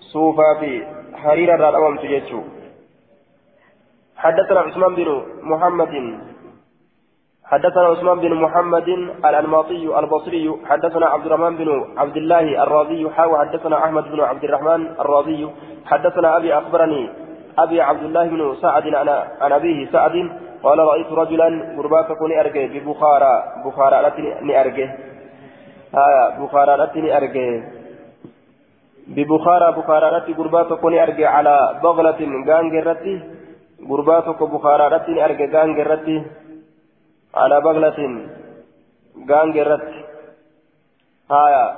صوفا 0.00 0.54
في 0.60 0.70
حرير 1.14 1.54
الرأوم 1.54 1.96
تجتشو 1.96 2.40
حدثنا 4.16 4.60
عثمان 4.60 4.94
بن 4.94 5.08
محمد. 5.42 5.94
حدثنا 7.44 7.86
عثمان 7.86 8.18
بن 8.20 8.34
محمد 8.34 8.88
الأنماطي 9.24 9.98
البصري. 9.98 10.46
حدثنا 10.64 11.06
عبد 11.06 11.26
الرحمن 11.26 11.56
بن 11.56 11.68
عبد 11.96 12.16
الله 12.16 12.62
الرازي. 12.62 13.10
حاوى 13.10 13.38
حدثنا 13.38 13.84
أحمد 13.84 14.04
بن 14.12 14.20
عبد 14.20 14.44
الرحمن 14.44 14.80
الرازي. 15.00 15.48
حدثنا 15.86 16.36
أبي 16.36 16.54
أخبرني 16.54 17.10
أبي 17.58 17.80
عبد 17.80 18.02
الله 18.02 18.24
بن 18.28 18.56
سعد 18.62 18.86
عن 19.40 19.52
أبيه 19.52 19.78
سعد. 19.92 20.16
قال 20.62 20.78
رأيت 20.78 21.12
رجلا 21.12 21.74
قرباك 21.76 22.12
كوني 22.12 22.40
ببخارى 22.66 23.44
بخارى 23.64 24.08
لتني 24.08 24.60
أرجع. 24.60 24.94
آية 25.94 26.38
بخارى 26.38 26.76
لتني 26.76 27.16
أرجع. 27.16 27.60
ببخارى 29.08 29.72
بخارى 29.72 30.16
رتي 30.16 30.32
قربات 30.32 30.72
كوني 30.72 31.00
على 31.26 31.80
بغلة 31.82 32.20
غانج 32.48 32.74
رتي 32.74 33.22
قربات 33.90 34.28
بخارى 34.28 34.88
رتي 34.88 35.24
أرجع 35.24 35.60
غانج 35.60 35.80
رتي 35.80 36.22
على 37.34 37.60
بغلة 37.60 38.28
غانج 39.30 39.58
رتي 39.58 40.04
هايا 41.30 41.76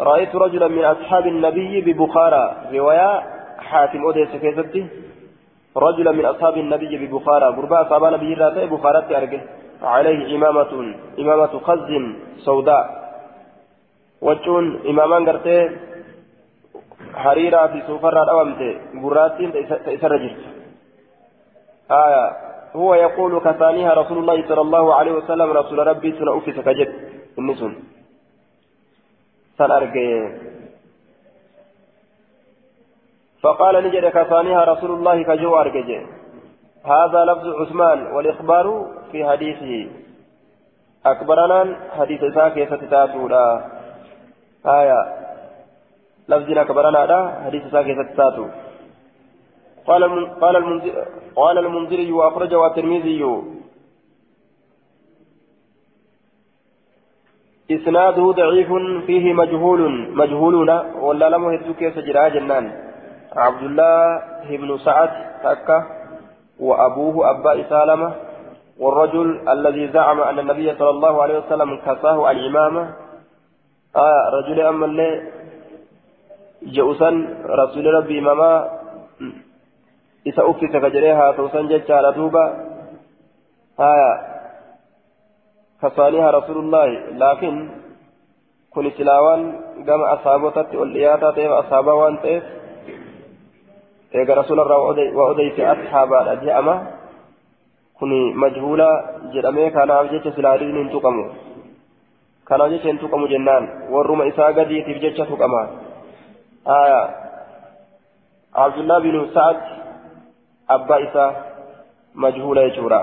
رأيت 0.00 0.34
رجلا 0.34 0.68
من 0.68 0.84
أصحاب 0.84 1.26
النبي 1.26 1.80
ببخارى. 1.80 2.56
رواية 2.72 3.22
حاتم 3.58 4.02
أوديس 4.02 4.28
كيستي 4.28 5.07
رجلا 5.78 6.12
من 6.12 6.24
أصحاب 6.24 6.56
النبي 6.56 7.06
ببخارى. 7.06 7.46
قربا 7.56 7.82
أصحاب 7.82 8.04
النبي 8.04 8.34
راتي 8.34 8.66
بخارى 8.66 8.98
أرجع 9.16 9.40
عليه 9.82 10.36
إمامة 10.36 10.72
إمامة 11.18 11.52
خز 11.58 11.90
سوداء. 12.44 12.84
وجون 14.22 14.64
إمامان 14.90 15.28
قرتي 15.28 15.58
حريرة 17.14 17.66
في 17.66 17.82
سوفر 17.86 18.22
الأوامت 18.22 18.60
قراتين 19.02 19.50
جرت. 20.02 20.36
آية. 21.90 22.24
هو 22.76 22.94
يقول 22.94 23.40
كثانيها 23.40 23.92
رسول 23.94 24.18
الله 24.18 24.48
صلى 24.48 24.60
الله 24.60 24.94
عليه 24.94 25.12
وسلم 25.12 25.48
رسول 25.50 25.78
ربي 25.86 26.12
سنأفي 26.18 26.52
سكجد 26.52 26.90
النسون 27.38 27.72
سنأرجي. 29.58 30.08
فقال 33.42 33.84
نجد 33.84 34.04
كثانيها 34.04 34.64
رسول 34.64 34.90
الله 34.90 35.22
كجو 35.22 35.56
أرجي 35.56 36.06
هذا 36.84 37.24
لفظ 37.24 37.46
عثمان 37.60 38.06
والإخبار 38.06 38.86
في 39.12 39.28
حديثه. 39.28 39.90
أكبرنا 41.06 41.76
حديث 41.98 42.20
ساكي 42.34 42.66
ستتاتولا 42.66 43.64
آية. 44.66 45.00
لفظنا 46.28 46.60
أكبرنا 46.60 47.06
لا 47.06 47.20
حديث 47.44 47.62
ساكي 47.72 47.94
ستتاتو 47.94 48.46
قال 49.86 50.02
قال 50.40 50.54
قال 51.36 51.58
المنذري 51.58 52.12
وأخرجه 52.12 52.66
الترمذي. 52.66 53.22
إسناده 57.70 58.32
ضعيف 58.32 58.70
فيه 59.06 59.32
مجهول 59.32 59.80
مجهولون 60.14 60.70
ولا 61.06 61.28
لم 61.28 61.52
يهدوك 61.52 61.88
سجرا 61.94 62.28
جنان. 62.28 62.87
عبد 63.38 63.62
الله 63.62 64.22
بن 64.50 64.78
سعد 64.78 65.10
تكة 65.44 65.86
وأبوه 66.60 67.30
أبا 67.30 67.68
سالمة 67.68 68.12
والرجل 68.78 69.48
الذي 69.48 69.88
زعم 69.92 70.20
أن 70.20 70.38
النبي 70.38 70.74
صلى 70.74 70.90
الله 70.90 71.22
عليه 71.22 71.38
وسلم 71.38 71.76
كساه 71.86 72.30
الإمامة. 72.30 72.94
آه 73.96 74.22
رجل 74.38 74.60
أما 74.60 74.86
اللي 74.86 75.10
جؤسا 76.62 77.10
رسول 77.46 77.86
ربي 77.94 78.18
إماما 78.18 78.70
إذا 80.26 80.42
أفت 80.50 80.72
كجريها 80.76 81.32
توسن 81.32 81.68
جتشا 81.68 82.10
دوبا 82.10 82.44
آه 83.80 84.14
كصانيها 85.82 86.30
رسول 86.30 86.58
الله. 86.58 86.86
لكن 87.10 87.68
كن 88.74 88.90
سلاوان 88.98 89.40
قام 89.88 90.02
أصابتت 90.02 90.74
والإياتة 90.74 91.30
تيب 91.30 91.52
أصابا 91.52 91.92
وان 91.92 92.18
تيب 94.12 94.20
إيقا 94.20 94.40
رسول 94.40 94.60
الله 94.60 94.78
وأديت 95.16 95.60
أصحابا 95.60 96.22
الأجيئة 96.22 96.98
kuni 97.98 98.34
majhuula 98.42 98.88
jedhamee 99.34 99.70
kanaaf 99.76 100.10
jecha 100.10 100.32
silaaliin 100.34 100.76
hin 100.80 100.90
tuqamu 100.90 101.22
kanaaf 102.50 102.70
jecha 102.74 102.88
hin 102.90 103.00
tuqamu 103.04 103.30
jennaan 103.32 103.64
warruma 103.94 104.26
isaa 104.30 104.50
gadiitiif 104.58 105.00
jecha 105.04 105.26
tuqama 105.30 105.62
abdullah 108.66 109.00
binu 109.06 109.24
sa'ad 109.38 109.58
abbaa 110.78 111.00
isaa 111.08 111.30
majhuula 112.26 112.68
jechuudha 112.70 113.02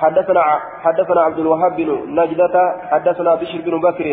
حدثنا 0.00 0.42
حدثنا 0.84 1.20
عبد 1.20 1.38
الوهاب 1.38 1.76
بن 1.76 1.88
نجدة 2.18 2.54
حدثنا 2.90 3.34
بشر 3.34 3.58
بن 3.66 3.74
بكر 3.80 4.06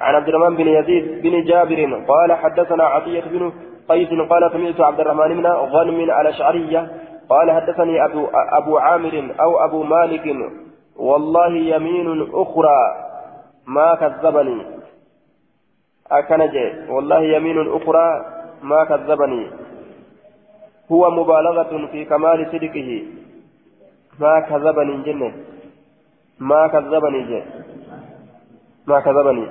عن 0.00 0.14
عبد 0.14 0.28
الرحمن 0.28 0.56
بن 0.56 0.68
يزيد 0.68 1.04
بن 1.22 1.44
جابر 1.44 1.80
قال 2.08 2.32
حدثنا 2.32 2.84
عطية 2.84 3.24
بن 3.32 3.52
قيس 3.88 4.08
قال 4.30 4.52
سمعت 4.52 4.80
عبد 4.80 5.00
الرحمن 5.00 5.34
بن 5.34 5.46
غنم 5.46 6.10
على 6.10 6.32
شعرية 6.32 6.90
قال 7.28 7.50
حدثني 7.52 8.04
أبو, 8.04 8.26
أبو 8.32 8.78
عامر 8.78 9.34
أو 9.40 9.64
أبو 9.64 9.82
مالك 9.82 10.36
والله 10.96 11.56
يمين 11.56 12.28
أخرى 12.32 12.80
ما 13.66 13.94
كذبني. 13.94 14.66
أكنجي 16.10 16.90
والله 16.90 17.20
يمين 17.22 17.76
أخرى 17.76 18.24
ما 18.62 18.84
كذبني. 18.84 19.50
هو 20.92 21.10
مبالغة 21.10 21.86
في 21.92 22.04
كمال 22.04 22.46
صدقه. 22.52 23.02
ما 24.20 24.40
كذبني 24.40 25.02
جنة. 25.02 25.32
ما 26.40 26.66
كذبني 26.66 27.22
جي 27.22 27.42
ما 28.86 29.00
كذبني. 29.00 29.46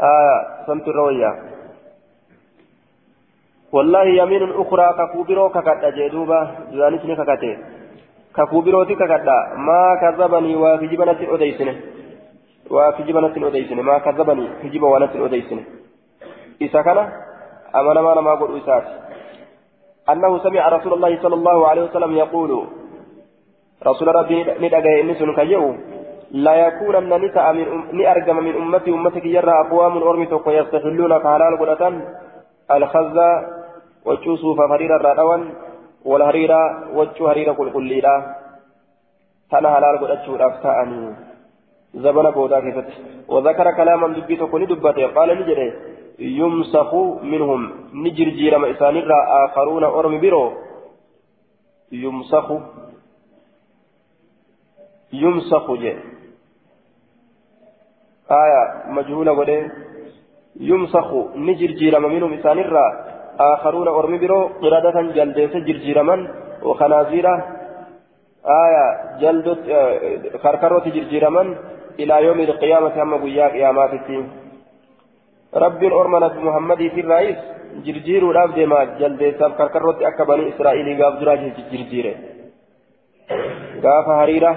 آه 0.00 0.66
سمت 0.66 0.88
الروية 0.88 1.57
والله 3.72 4.04
يمين 4.20 4.42
أخرى 4.62 4.86
ككوبرو 4.98 5.48
ككتا 5.48 5.90
جدوبا 5.96 6.38
جوانيس 6.72 7.04
نككته 7.04 7.52
ككوبرو 8.36 8.84
تككتا 8.84 9.36
ما 9.68 9.82
كذبني 10.02 10.52
وكجبنة 10.62 11.20
أديسنه 11.34 11.74
وكجبنة 12.70 13.34
أديسنه 13.48 13.82
ما 13.82 13.98
كذبني 13.98 14.46
كجب 14.62 14.82
ونة 14.82 15.14
أديسنه 15.24 15.64
إذا 16.60 16.82
كان 16.82 16.98
أمانا 17.78 18.00
ما 18.00 18.20
ما 18.20 18.34
قل 18.40 18.56
إسات 18.58 18.84
أنه 20.10 20.38
سمع 20.38 20.68
رسول 20.68 20.92
الله 20.92 21.22
صلى 21.22 21.34
الله 21.34 21.68
عليه 21.68 21.82
وسلم 21.82 22.12
يقول 22.16 22.50
رسول 23.86 24.08
ربي 24.08 24.38
ندعى 24.62 25.00
إنسان 25.00 25.34
كيو 25.34 25.64
لا 26.30 26.54
يكونن 26.66 27.12
نساء 27.24 27.52
من 27.52 27.66
نأرجم 27.98 28.36
من 28.36 28.54
أمتي 28.62 28.90
أمتك 28.90 29.24
يرى 29.24 29.52
أقوام 29.64 29.94
أرمتك 29.96 30.46
ويستحلون 30.46 31.18
كحلال 31.18 31.58
قلة 31.60 31.82
الخزة 32.76 33.57
وجو 34.06 34.36
صوفا 34.36 34.64
هريرا 34.72 34.96
رادوان 34.96 35.42
والهريرا 36.04 36.60
وجو 36.96 37.26
هريرا 37.28 37.52
كل 37.52 37.68
كليلا 37.72 38.14
تانا 39.50 39.68
حلال 39.74 39.98
قد 40.00 40.10
أجو 40.10 40.36
أفتاءني 40.36 41.00
زمن 41.94 42.26
بودا 42.30 42.60
كيفت 42.60 42.88
وذكر 43.28 43.66
كلاما 43.76 44.08
دبيت 44.08 44.42
كوني 44.42 44.66
دبته 44.66 45.06
قال 45.16 45.28
نجري 45.40 45.68
يمسخ 46.18 46.94
منهم 47.32 47.60
نجر 48.04 48.28
جيرم 48.38 48.64
إسانيرا 48.64 49.18
آخرون 49.44 49.84
أرم 49.84 50.20
برو 50.20 50.44
يمسخ 51.92 52.46
يمسخ 55.12 55.66
جي 55.82 55.92
آية 58.30 58.62
مجهولة 58.96 59.32
ودي 59.32 59.58
يمسخ 60.60 61.08
نجر 61.36 61.70
جيرم 61.80 62.04
منهم 62.14 62.32
إسانيرا 62.32 62.86
آخرون 63.40 63.88
أرمي 63.88 64.18
برو 64.18 64.40
قردة 64.62 64.96
جلديس 65.16 65.52
جرجيرما 65.68 66.16
وخنازيرا 66.62 67.34
آية 68.64 68.86
جلدت 69.20 69.62
كركروت 70.42 70.88
جرجيرما 70.88 71.42
إلى 72.00 72.24
يوم 72.24 72.40
القيامة 72.40 73.02
هم 73.02 73.14
قيا 73.24 73.46
قياماتي 73.48 74.24
رب 75.54 75.84
أرمنة 75.84 76.34
محمد 76.46 76.78
في 76.94 77.00
الرئيس 77.00 77.38
جرجير 77.86 78.24
ولاب 78.24 78.54
ديما 78.54 78.84
جلديس 78.84 79.38
كركروت 79.58 80.02
أكبر 80.02 80.38
إسرائيل 80.48 81.02
قاف 81.02 81.14
دراج 81.20 81.40
جرجيره. 81.72 82.14
قاف 83.84 84.06
هريرة 84.08 84.52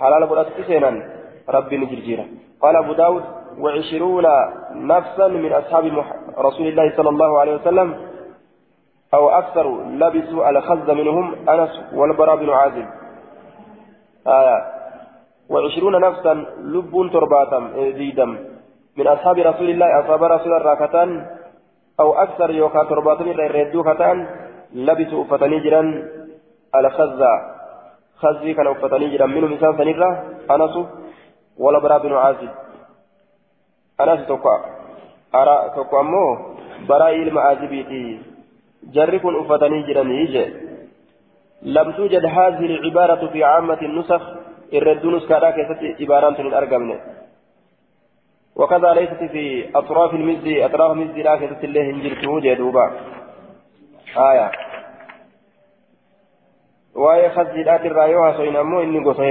حلال 0.00 0.22
قرأت 0.30 0.46
سينا 0.66 0.90
رب 1.48 1.70
جرجيره. 1.70 2.26
قال 2.62 2.76
أبو 2.76 2.92
داود 2.92 3.24
وعشرون 3.58 4.26
نفسا 4.74 5.28
من 5.28 5.52
أصحاب 5.52 6.04
رسول 6.38 6.66
الله 6.66 6.96
صلى 6.96 7.08
الله 7.08 7.40
عليه 7.40 7.54
وسلم 7.54 8.10
أو 9.14 9.30
أكثر 9.30 9.66
لبسوا 9.84 10.50
الخز 10.50 10.90
منهم 10.90 11.48
أنس 11.48 11.80
والبراء 11.94 12.36
بن 12.36 12.50
عازب. 12.50 12.86
آية. 14.26 14.58
وعشرون 15.50 16.00
نفسا 16.00 16.34
لب 16.62 17.10
ترباتا 17.12 17.60
زيدم 17.74 18.38
من 18.96 19.06
أصحاب 19.06 19.38
رسول 19.38 19.70
الله 19.70 20.00
أصحاب 20.00 20.22
رسول 20.22 20.52
الراكتان 20.52 21.26
أو 22.00 22.14
أكثر 22.14 22.50
يوكا 22.50 22.84
ترباتا 22.84 23.24
الردوكتان 23.24 24.26
لبسوا 24.74 25.24
فتنيجرا 25.24 25.82
الخز. 26.74 27.22
خزي 28.16 28.54
كان 28.54 28.74
فتنيجرا 28.74 29.26
منهم 29.26 29.52
إنسان 29.52 29.78
سنيرا 29.78 30.10
أنس 30.50 30.74
والبراء 31.58 31.98
بن 32.02 32.12
عازب. 32.12 32.48
Anas 34.02 34.26
tokko 34.30 34.54
ara 35.40 35.54
tokko 35.76 35.98
ammoo 36.02 36.30
baraa 36.88 37.12
ilma 37.22 37.46
azibiiti 37.52 38.02
jarri 38.96 39.20
kun 39.20 39.40
uffatanii 39.42 39.86
jiranii 39.88 40.26
je 40.34 40.44
لم 41.62 41.92
توجد 41.92 42.24
هذه 42.24 42.66
العبارة 42.66 43.22
في 43.32 43.44
عامة 43.44 43.80
النسخ 43.82 44.22
الرد 44.72 45.06
نسخة 45.06 45.50
كيست 45.50 46.00
عبارة 46.00 46.42
من 46.42 46.54
أرقمنا 46.54 46.96
وكذا 48.56 48.94
ليست 48.94 49.22
في 49.32 49.44
أطراف 49.74 50.14
المزد 50.14 50.46
أطراف 50.48 50.90
المزد 50.92 51.18
لا 51.18 51.36
كتبت 51.36 51.64
الله 51.64 51.82
هنجرته 51.90 52.40
جدوبا 52.40 52.86
آية 54.16 54.50
waa'ee 56.94 57.28
khasjiidhaati 57.34 57.86
irraa 57.86 58.06
yoo 58.06 58.22
haasofin 58.22 58.56
ammoo 58.56 58.82
inni 58.82 59.00
gosa 59.00 59.22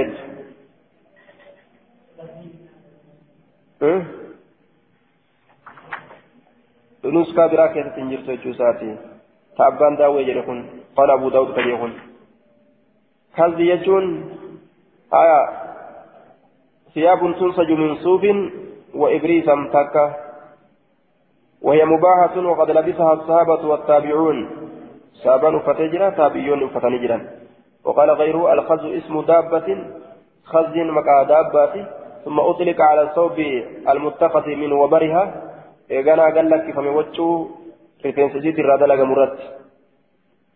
isaati 8.50 8.90
ta 9.56 9.66
abbaan 9.66 9.96
daawwee 9.96 10.24
jedhe 10.24 10.42
kun 10.42 10.64
qala 10.96 11.12
abuu 11.14 11.30
daawud 11.30 11.54
kadhee 11.54 11.78
kun 11.78 11.92
khasji 13.36 13.66
jechuun 13.66 14.06
aya 15.10 15.40
siyaabun 16.94 17.34
tunsaju 17.34 17.76
min 17.76 17.96
suufin 18.02 18.38
wa 18.94 19.12
ibriisan 19.12 19.70
takka 19.72 20.30
وهي 21.60 21.84
مباحة 21.84 22.40
وقد 22.40 22.70
لبسها 22.70 23.12
الصحابة 23.12 23.68
والتابعون 23.68 24.38
سابان 25.24 25.58
فتجرا 25.60 26.10
تابعون 26.10 26.68
فتنجرا 26.68 27.18
وقال 27.84 28.10
غيره 28.10 28.52
الخز 28.52 28.84
اسم 28.84 29.20
دابة 29.20 29.68
خز 30.44 30.76
مكا 30.76 31.22
دابة 31.22 31.74
ثم 32.24 32.40
أطلق 32.40 32.80
على 32.80 33.02
الثوب 33.02 33.38
المتخذ 33.88 34.46
من 34.46 34.72
وبرها 34.72 35.49
إيغانا 35.90 36.24
قال 36.34 36.50
لك 36.50 36.66
فمن 36.74 36.92
وجهه 36.98 37.48
رفين 38.06 38.28
سجيد 38.34 38.58
الرادة 38.58 39.04
مرت 39.04 39.38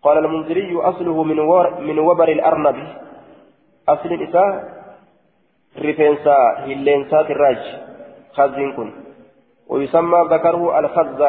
قال 0.03 0.19
المنذري 0.19 0.77
أصله 0.77 1.23
من 1.23 1.39
ور 1.39 1.81
من 1.81 1.99
وبر 1.99 2.29
الأرنب 2.29 2.79
أصل 3.89 4.13
الإساء 4.13 4.51
رفنسا 5.79 6.39
هلينسات 6.67 7.31
الراج 7.31 7.63
خزين 8.37 8.73
كن 8.77 8.91
ويسمى 9.69 10.19
ذكره 10.31 10.79
الخز 10.79 11.21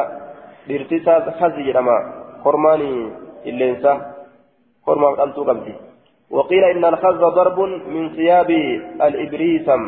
بارتساس 0.68 1.24
خز 1.40 1.56
جرما 1.66 1.96
خرماني 2.44 2.92
هلينسا 3.46 3.92
خرما 4.86 5.08
قلتو 5.08 5.42
قبدي 5.48 5.74
وقيل 6.30 6.64
إن 6.64 6.84
الخز 6.84 7.20
ضرب 7.38 7.58
من 7.94 8.04
ثياب 8.16 8.50
الإبريسم 9.06 9.82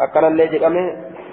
أكن 0.00 0.24
اللي 0.24 0.46
جرمه 0.46 0.86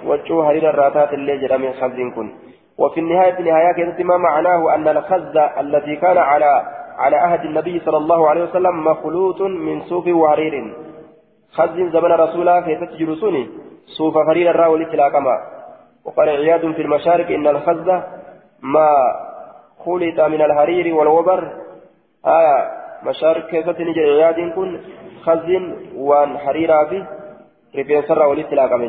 وجهه 0.06 0.50
هرير 0.50 0.70
الراتات 0.70 1.12
اللي 1.12 1.38
جرمه 1.38 1.72
خزين 1.72 2.10
كن 2.10 2.32
وفي 2.78 3.00
النهاية 3.00 3.40
نهاية 3.40 3.72
كانت 3.72 4.00
ما 4.00 4.16
معناه 4.16 4.74
أن 4.74 4.88
الخز 4.88 5.36
الذي 5.36 5.96
كان 5.96 6.18
على 6.18 6.62
على 6.98 7.16
عهد 7.16 7.44
النبي 7.44 7.80
صلى 7.80 7.96
الله 7.96 8.28
عليه 8.30 8.44
وسلم 8.44 8.84
مخلوط 8.84 9.40
من 9.40 9.80
صوف 9.80 10.06
وحرير 10.06 10.74
خز 11.52 11.76
زمن 11.76 12.12
رسوله 12.12 12.60
كيف 12.60 12.84
تجلسوني 12.84 13.48
صوف 13.86 14.14
حرير 14.18 14.50
الراول 14.50 14.84
كما 14.84 15.36
وقال 16.04 16.28
عياد 16.28 16.72
في 16.72 16.82
المشارق 16.82 17.26
إن 17.30 17.46
الخز 17.46 17.88
ما 18.62 18.90
خلط 19.84 20.20
من 20.20 20.42
الحرير 20.42 20.94
والوبر 20.94 21.52
آية 22.26 22.70
مشارق 23.02 23.46
كيف 23.46 23.70
تنجي 23.70 24.00
عياد 24.00 24.52
كن 24.54 24.80
خز 25.24 25.50
وان 25.96 26.38
حريرا 26.38 26.84
في 26.84 27.06
رفين 27.76 28.02
سر 28.02 28.26
ولتلاقم 28.26 28.82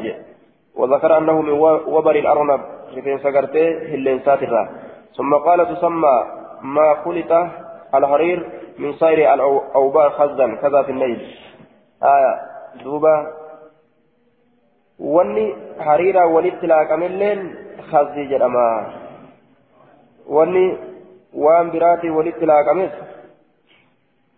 وذكر 0.75 1.17
أنه 1.17 1.41
من 1.41 1.53
وبر 1.95 2.15
الأرنب 2.15 2.61
رفين 2.97 3.17
سقرته 3.19 3.67
هلين 3.91 4.19
ساترا 4.25 4.69
ثم 5.17 5.33
قال 5.35 5.75
تسمى 5.75 6.15
ما 6.61 6.95
خلط 7.05 7.31
الحرير 7.95 8.49
من 8.79 8.93
سائر 8.93 9.33
الأوبار 9.33 10.09
خزا 10.09 10.55
كذا 10.61 10.81
في 10.81 10.91
الليل 10.91 11.19
آية 12.03 12.33
دوبا 12.83 13.15
wanni 14.99 15.55
hariiraa 15.85 16.27
walitti 16.33 16.67
laaqamilleen 16.71 17.39
khazii 17.91 18.27
jedhama 18.27 18.67
wanni 20.35 20.77
waan 21.45 21.71
biraatii 21.71 22.09
walitti 22.17 22.45
laaqames 22.51 22.93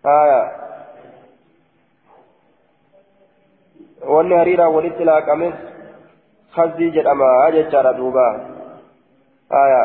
haya 0.04 0.39
wanni 4.15 4.36
hariiraa 4.36 4.69
walitti 4.78 5.10
laaqames 5.12 5.54
khazii 6.58 6.91
jedhama 6.98 7.30
jechaadha 7.58 7.93
duuba 8.00 8.28
haya 9.58 9.82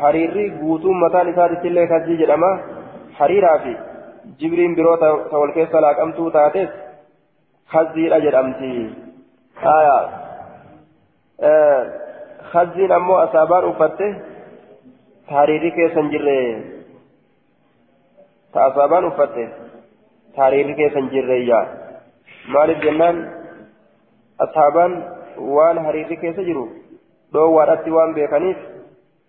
hariirri 0.00 0.46
guutuun 0.60 0.98
mataan 1.04 1.28
isaatitti 1.34 1.68
illee 1.72 1.86
khazii 1.92 2.18
jedhama 2.22 2.50
hariiraa 3.18 3.58
fi 3.64 3.74
jibriin 4.40 4.74
biroo 4.78 4.96
ta 5.02 5.10
wal 5.42 5.52
keessa 5.58 5.80
laaqamtuu 5.86 6.30
taates 6.38 6.70
khaziidha 7.74 8.18
jedhamti 8.26 8.70
haya 9.64 9.98
khaziin 12.52 12.92
ammoo 12.98 13.18
asaabaan 13.26 13.64
uffatte 13.70 14.06
hariirri 15.36 15.70
keessa 15.78 16.00
hin 16.02 16.10
jirre 16.14 16.36
ta 18.52 18.64
asaabaan 18.70 19.08
uffatte 19.10 19.44
hariirri 20.38 20.74
keessa 20.80 20.98
hin 21.02 21.10
jirreeyya 21.14 21.60
maaliif 22.56 22.80
jennaan 22.86 23.16
asaabaan 24.46 24.92
waan 25.56 25.78
hariirri 25.86 26.16
keessa 26.22 26.42
jiru 26.48 26.64
dhoowwaadhatti 27.32 27.90
waan 27.96 28.14
beekaniif 28.18 28.58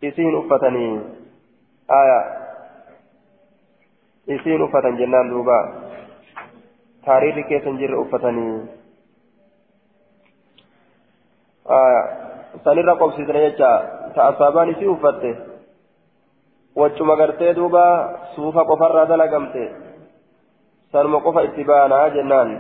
isiin 0.09 0.35
uffatanii 0.41 0.93
aya 1.99 2.19
isiin 4.35 4.61
uffatan 4.67 4.97
jennaan 5.01 5.29
duuba 5.33 5.57
hariirri 7.07 7.43
keessa 7.51 7.69
hin 7.69 7.79
jirre 7.81 7.97
uffatanii 8.03 8.55
aya 11.81 12.01
sanirra 12.65 12.95
qobsiisne 13.01 13.41
jecha 13.45 13.71
ta 14.15 14.27
asaabaan 14.31 14.69
isii 14.75 14.87
uffatte 14.95 15.31
waccuma 16.81 17.15
gartee 17.21 17.53
duuba 17.59 17.83
suufa 18.35 18.65
qofarraa 18.71 19.05
dalagamte 19.11 19.63
sanuma 20.91 21.19
qofa 21.25 21.43
itti 21.49 21.63
baanaa 21.71 22.09
jennaan 22.15 22.51